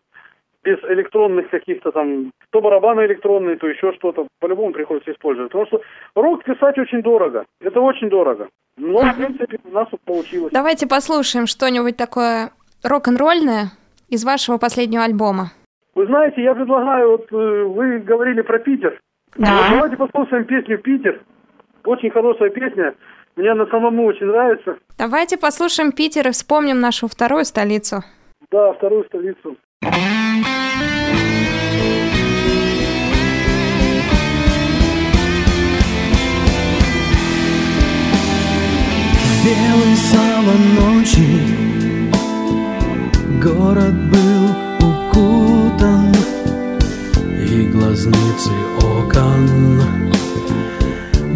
без 0.64 0.78
электронных 0.84 1.50
каких-то 1.50 1.92
там, 1.92 2.32
то 2.50 2.60
барабаны 2.60 3.06
электронные, 3.06 3.56
то 3.56 3.68
еще 3.68 3.94
что-то, 3.94 4.28
по-любому 4.40 4.74
приходится 4.74 5.12
использовать. 5.12 5.52
Потому 5.52 5.68
что 5.68 5.82
рок 6.16 6.44
писать 6.44 6.78
очень 6.78 7.02
дорого. 7.02 7.46
Это 7.62 7.80
очень 7.80 8.10
дорого. 8.10 8.50
Но, 8.76 9.00
в 9.00 9.16
принципе, 9.16 9.60
у 9.64 9.72
нас 9.72 9.88
вот 9.92 10.02
получилось. 10.02 10.52
Давайте 10.52 10.88
послушаем 10.88 11.48
что-нибудь 11.48 11.96
такое 11.96 12.52
рок-н-ролльное 12.84 13.72
из 14.08 14.24
вашего 14.24 14.58
последнего 14.58 15.04
альбома. 15.04 15.52
Вы 15.96 16.06
знаете, 16.06 16.44
я 16.44 16.54
предлагаю, 16.54 17.12
вот 17.12 17.28
э, 17.32 17.64
вы 17.64 18.00
говорили 18.00 18.42
про 18.42 18.60
Питер. 18.60 19.00
Да. 19.36 19.52
Вот 19.52 19.70
давайте 19.72 19.98
послушаем 19.98 20.46
песню 20.46 20.78
«Питер». 20.78 21.22
Очень 21.84 22.12
хорошая 22.12 22.50
песня. 22.50 22.96
Мне 23.36 23.52
она 23.52 23.66
самому 23.68 24.06
очень 24.06 24.26
нравится. 24.26 24.78
Давайте 24.98 25.38
послушаем 25.38 25.92
Питер 25.92 26.28
и 26.28 26.32
вспомним 26.32 26.80
нашу 26.80 27.08
вторую 27.08 27.46
столицу. 27.46 28.04
Да, 28.52 28.74
вторую 28.74 29.06
столицу. 29.06 29.58
Белый 39.44 39.96
сава 39.96 40.54
ночи 40.76 41.77
Город 43.42 43.94
был 43.94 44.88
укутан 44.88 46.14
И 47.40 47.68
глазницы 47.68 48.52
окон 48.82 49.82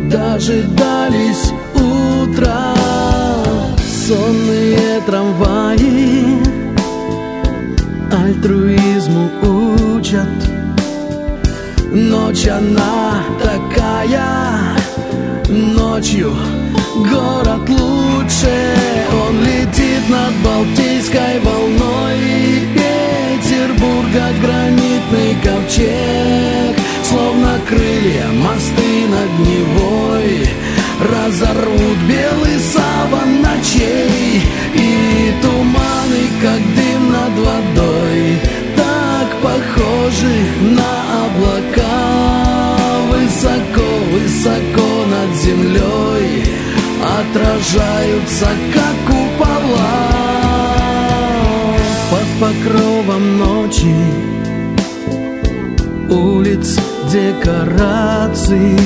Дожидались 0.09 1.53
утра. 1.73 2.75
Сонные 4.07 5.01
трамваи 5.05 6.41
альтруизму 8.11 9.29
учат. 9.41 10.27
Ночь 11.93 12.47
она 12.47 13.23
такая, 13.41 14.75
ночью 15.47 16.33
город 16.95 17.69
лучше. 17.69 18.75
Он 19.27 19.43
летит 19.43 19.80
над 20.09 20.33
Балтийской 20.43 21.39
волной. 21.39 22.21
Петербурга 23.41 24.25
гранитный 24.41 25.35
ковчег 25.43 26.77
Словно 27.03 27.59
крылья 27.67 28.27
мосты 28.33 29.07
над 29.09 29.47
Невой. 29.47 30.47
Разорвут 31.01 31.97
белый 32.07 32.59
саван 32.59 33.41
ночей 33.41 34.41
И 34.75 35.33
туманы, 35.41 36.23
как 36.41 36.61
дым 36.75 37.11
над 37.11 37.33
водой 37.45 38.39
Так 38.75 39.29
похожи 39.41 40.35
на 40.61 40.91
облака. 41.25 42.21
Высоко, 43.09 43.89
высоко 44.11 44.89
над 45.09 45.35
землей 45.41 46.43
Отражаются, 47.01 48.47
как 48.73 48.95
купола 49.07 49.90
ночи. 53.71 53.95
Улиц 56.09 56.77
декораций 57.11 58.77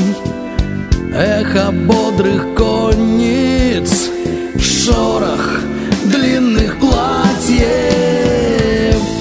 Эхо 1.14 1.72
бодрых 1.72 2.54
конниц 2.56 4.10
Шорох 4.60 5.62
длинных 6.06 6.78
платьев. 6.78 7.66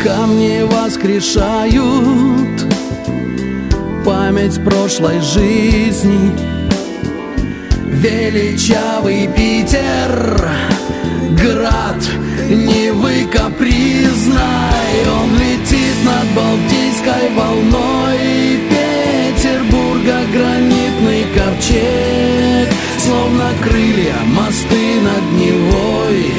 Камни 0.02 0.62
воскрешают 0.62 2.64
Память 4.04 4.62
прошлой 4.64 5.20
жизни. 5.20 6.32
Величавый 7.86 9.28
Питер 9.28 10.48
Град 11.40 12.02
Невы 12.50 13.26
капризной 13.32 15.06
Он 15.06 15.43
над 16.04 16.26
Балтийской 16.36 17.30
волной. 17.34 18.14
Петербурга 18.70 20.16
гранитный 20.32 21.24
ковчег 21.34 22.72
Словно 22.98 23.50
крылья 23.62 24.16
мосты 24.26 25.00
над 25.02 25.32
Невой. 25.38 26.32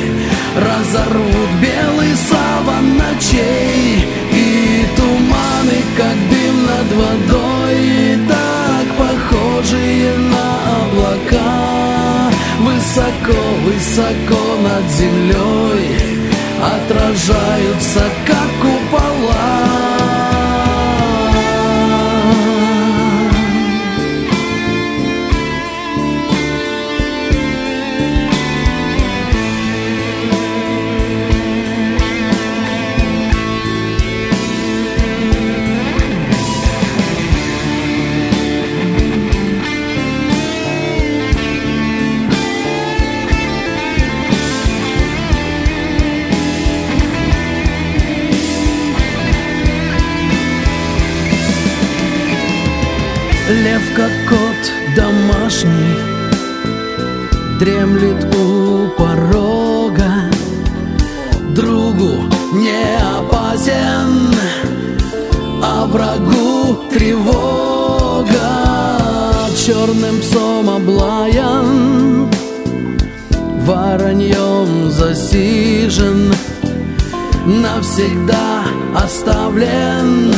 Разорвут 0.56 1.52
белый 1.62 2.16
саван 2.16 2.98
ночей 2.98 4.08
И 4.32 4.86
туманы, 4.96 5.80
как 5.98 6.18
дым 6.30 6.56
над 6.66 6.90
водой. 7.02 8.20
Так 8.28 8.88
похожие 8.98 10.14
на 10.18 10.48
облака 10.82 12.32
Высоко, 12.60 13.42
высоко 13.66 14.44
над 14.64 14.92
землей 14.92 16.05
Отражаются, 16.66 18.02
как 18.26 18.50
купола 18.62 19.75
как 53.96 54.12
кот 54.28 54.96
домашний 54.96 55.96
Дремлет 57.60 58.26
у 58.36 58.90
порога. 58.98 60.30
Другу 61.56 62.12
не 62.54 62.98
опасен 63.18 64.36
А 65.64 65.86
врагу 65.86 66.84
тревога. 66.92 68.26
Черным 69.56 70.20
псом 70.20 70.70
облаян 70.70 72.30
Вороньем 73.62 74.92
засижен 74.92 76.34
Навсегда 77.46 78.66
оставлен 78.94 80.34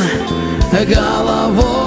головой 0.86 1.87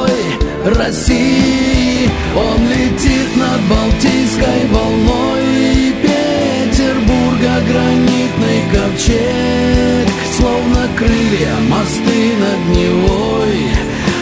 России. 0.65 2.11
Он 2.37 2.69
летит 2.69 3.37
над 3.37 3.61
Балтийской 3.63 4.67
волной. 4.71 5.41
И 5.59 5.95
Петербурга 6.03 7.63
гранитный 7.67 8.63
ковчег. 8.71 10.09
Словно 10.37 10.87
крылья 10.97 11.55
мосты 11.69 12.35
над 12.39 12.77
Невой. 12.77 13.71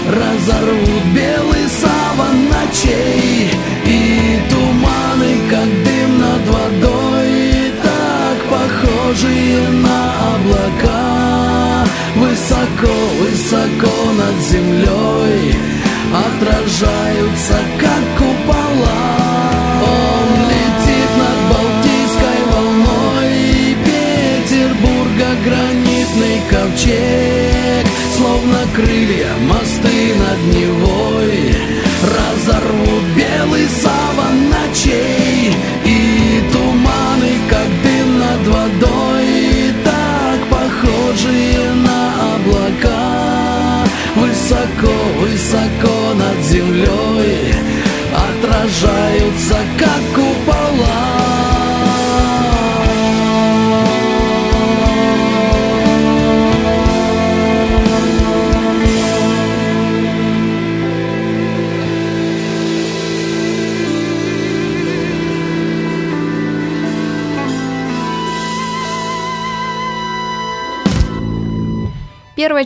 Разорвут 0.06 1.04
белый 1.12 1.68
саван 1.68 2.48
ночей. 2.48 3.50
И 3.84 4.38
туманы, 4.48 5.40
как 5.50 5.68
дым 5.84 6.18
над 6.20 6.46
водой. 6.46 7.72
Так 7.82 8.38
похожие 8.48 9.68
на 9.70 10.12
облака. 10.34 11.84
Высоко, 12.16 12.94
высоко 13.20 14.12
над 14.12 14.46
землей 14.46 15.77
отражаются, 16.14 17.54
как 17.80 18.02
купола. 18.18 19.48
Он 19.82 20.28
летит 20.50 21.10
над 21.18 21.38
Балтийской 21.50 22.40
волной 22.52 23.76
Петербурга 23.84 25.28
гранитный 25.44 26.40
ковчег 26.50 27.86
Словно 28.16 28.58
крылья 28.74 29.32
мосты 29.48 30.14
над 30.14 30.54
Невой 30.54 31.54
Разорвут 32.02 33.04
белый 33.16 33.68
саван 33.68 34.50
ночей 34.50 35.17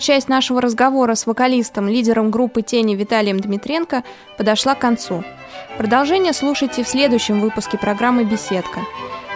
часть 0.02 0.28
нашего 0.28 0.60
разговора 0.60 1.14
с 1.14 1.26
вокалистом, 1.26 1.88
лидером 1.88 2.30
группы 2.30 2.60
«Тени» 2.60 2.94
Виталием 2.94 3.40
Дмитренко 3.40 4.02
подошла 4.36 4.74
к 4.74 4.80
концу. 4.80 5.24
Продолжение 5.78 6.32
слушайте 6.32 6.84
в 6.84 6.88
следующем 6.88 7.40
выпуске 7.40 7.78
программы 7.78 8.24
«Беседка». 8.24 8.80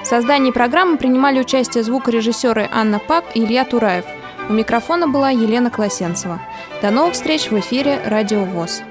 В 0.02 0.06
создании 0.06 0.50
программы 0.50 0.98
принимали 0.98 1.40
участие 1.40 1.82
звукорежиссеры 1.82 2.68
Анна 2.72 2.98
Пак 2.98 3.24
и 3.34 3.44
Илья 3.44 3.64
Тураев. 3.64 4.04
У 4.48 4.52
микрофона 4.52 5.08
была 5.08 5.30
Елена 5.30 5.70
Колосенцева. 5.70 6.40
До 6.82 6.90
новых 6.90 7.14
встреч 7.14 7.50
в 7.50 7.58
эфире 7.58 8.00
«Радио 8.04 8.44
ВОЗ». 8.44 8.82